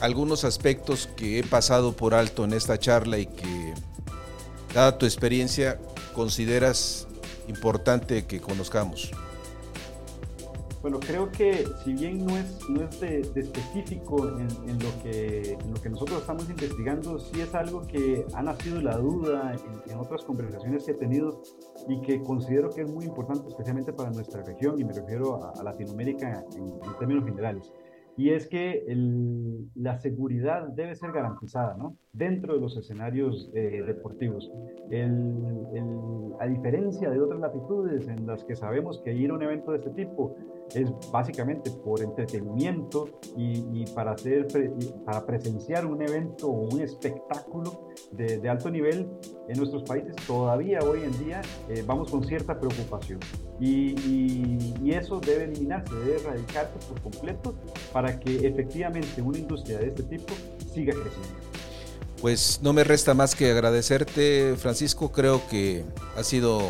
algunos 0.00 0.44
aspectos 0.44 1.08
que 1.16 1.38
he 1.38 1.42
pasado 1.42 1.92
por 1.92 2.14
alto 2.14 2.44
en 2.44 2.52
esta 2.52 2.78
charla 2.78 3.18
y 3.18 3.26
que, 3.26 3.74
dada 4.74 4.98
tu 4.98 5.06
experiencia, 5.06 5.78
consideras 6.14 7.06
importante 7.48 8.26
que 8.26 8.40
conozcamos? 8.40 9.12
Bueno, 10.82 10.98
creo 10.98 11.30
que 11.30 11.66
si 11.84 11.92
bien 11.92 12.24
no 12.24 12.36
es, 12.38 12.58
no 12.70 12.82
es 12.82 13.00
de, 13.00 13.20
específico 13.20 14.28
en, 14.38 14.78
lo 14.78 15.02
que, 15.02 15.52
en 15.52 15.74
lo 15.74 15.80
que 15.80 15.90
nosotros 15.90 16.20
estamos 16.20 16.48
investigando, 16.48 17.18
sí 17.18 17.42
es 17.42 17.54
algo 17.54 17.86
que 17.86 18.24
ha 18.32 18.42
nacido 18.42 18.80
la 18.80 18.96
duda 18.96 19.54
en, 19.86 19.98
otras 19.98 20.24
conversaciones 20.24 20.84
que 20.84 20.92
he 20.92 20.94
tenido 20.94 21.42
y 21.86 22.00
que 22.00 22.22
considero 22.22 22.70
que 22.70 22.82
es 22.82 22.90
muy 22.90 23.04
importante, 23.04 23.48
especialmente 23.48 23.92
para 23.92 24.10
nuestra 24.10 24.42
región, 24.42 24.80
y 24.80 24.84
me 24.84 24.94
refiero 24.94 25.44
a, 25.44 25.62
Latinoamérica 25.62 26.44
en, 26.56 26.62
en 26.62 26.98
términos 26.98 27.24
generales 27.24 27.70
y 28.20 28.30
es 28.30 28.46
que 28.46 28.84
la 29.74 29.98
seguridad 29.98 30.68
debe 30.68 30.94
ser 30.94 31.10
garantizada 31.12 31.74
¿no? 31.76 31.96
Dentro 32.12 32.54
de 32.54 32.60
los 32.60 32.76
escenarios 32.76 33.50
eh, 33.54 33.82
deportivos. 33.86 34.50
a 36.40 36.46
diferencia 36.46 37.10
de 37.10 37.20
otras 37.20 37.38
latitudes 37.40 38.08
en 38.08 38.26
las 38.26 38.44
que 38.44 38.56
sabemos 38.56 39.00
que 39.04 39.12
ir 39.12 39.30
a 39.30 39.34
un 39.34 39.42
evento 39.42 39.72
de 39.72 39.78
este 39.78 39.90
tipo 39.90 40.34
es 40.74 40.90
básicamente 41.12 41.70
por 41.70 42.02
entretenimiento 42.02 43.08
y, 43.36 43.84
para, 43.94 44.12
hacer, 44.12 44.46
para 45.04 45.26
presenciar 45.26 45.86
un 45.86 46.00
evento 46.02 46.48
o 46.48 46.68
un 46.72 46.80
espectáculo 46.80 47.88
de, 48.12 48.48
alto 48.48 48.70
nivel, 48.70 49.08
en 49.48 49.58
nuestros 49.58 49.82
países 49.84 50.14
todavía 50.26 50.80
hoy 50.80 51.02
en 51.02 51.24
día 51.24 51.42
eh, 51.68 51.84
vamos 51.86 52.10
con 52.10 52.24
cierta 52.24 52.58
preocupación. 52.58 53.20
Y, 53.60 53.94
y, 54.82 54.90
eso 54.90 55.20
debe 55.20 55.44
eliminarse, 55.44 55.94
debe 55.94 56.16
erradicarse 56.16 56.78
por 56.88 57.00
completo 57.00 57.54
para 57.92 58.18
que 58.18 58.46
efectivamente 58.46 59.22
una 59.22 59.38
industria 59.38 59.78
de 59.78 59.88
este 59.88 60.02
tipo 60.04 60.32
siga 60.72 60.92
creciendo. 60.94 61.49
Pues 62.20 62.60
no 62.62 62.72
me 62.72 62.84
resta 62.84 63.14
más 63.14 63.34
que 63.34 63.50
agradecerte, 63.50 64.54
Francisco. 64.58 65.10
Creo 65.10 65.46
que 65.48 65.84
ha 66.16 66.22
sido 66.22 66.60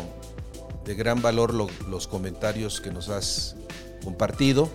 de 0.85 0.95
gran 0.95 1.21
valor 1.21 1.53
los 1.53 2.07
comentarios 2.07 2.79
que 2.79 2.91
nos 2.91 3.09
has 3.09 3.55
compartido. 4.03 4.69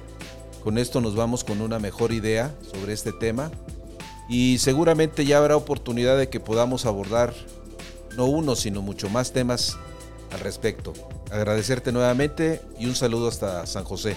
Con 0.62 0.78
esto 0.78 1.00
nos 1.00 1.14
vamos 1.14 1.44
con 1.44 1.60
una 1.60 1.78
mejor 1.78 2.12
idea 2.12 2.54
sobre 2.72 2.92
este 2.92 3.12
tema 3.12 3.50
y 4.28 4.58
seguramente 4.58 5.24
ya 5.24 5.38
habrá 5.38 5.56
oportunidad 5.56 6.18
de 6.18 6.28
que 6.28 6.40
podamos 6.40 6.86
abordar 6.86 7.32
no 8.16 8.26
uno, 8.26 8.56
sino 8.56 8.82
mucho 8.82 9.08
más 9.08 9.32
temas 9.32 9.78
al 10.32 10.40
respecto. 10.40 10.92
Agradecerte 11.30 11.92
nuevamente 11.92 12.60
y 12.78 12.86
un 12.86 12.94
saludo 12.94 13.28
hasta 13.28 13.64
San 13.66 13.84
José. 13.84 14.16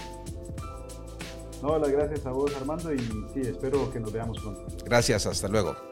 No, 1.62 1.78
las 1.78 1.90
gracias 1.90 2.24
a 2.26 2.30
vos 2.30 2.52
Armando 2.56 2.92
y 2.92 2.98
sí, 2.98 3.42
espero 3.42 3.90
que 3.92 4.00
nos 4.00 4.12
veamos 4.12 4.38
pronto. 4.40 4.66
Gracias, 4.84 5.26
hasta 5.26 5.46
luego. 5.46 5.89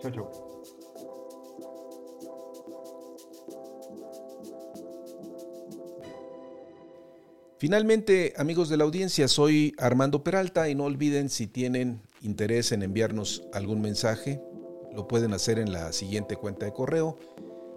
Chao, 0.00 0.10
chao. 0.10 0.50
Finalmente, 7.60 8.32
amigos 8.38 8.70
de 8.70 8.78
la 8.78 8.84
audiencia, 8.84 9.28
soy 9.28 9.74
Armando 9.76 10.24
Peralta 10.24 10.70
y 10.70 10.74
no 10.74 10.84
olviden 10.84 11.28
si 11.28 11.46
tienen 11.46 12.00
interés 12.22 12.72
en 12.72 12.82
enviarnos 12.82 13.42
algún 13.52 13.82
mensaje, 13.82 14.40
lo 14.94 15.06
pueden 15.06 15.34
hacer 15.34 15.58
en 15.58 15.70
la 15.70 15.92
siguiente 15.92 16.36
cuenta 16.36 16.64
de 16.64 16.72
correo, 16.72 17.18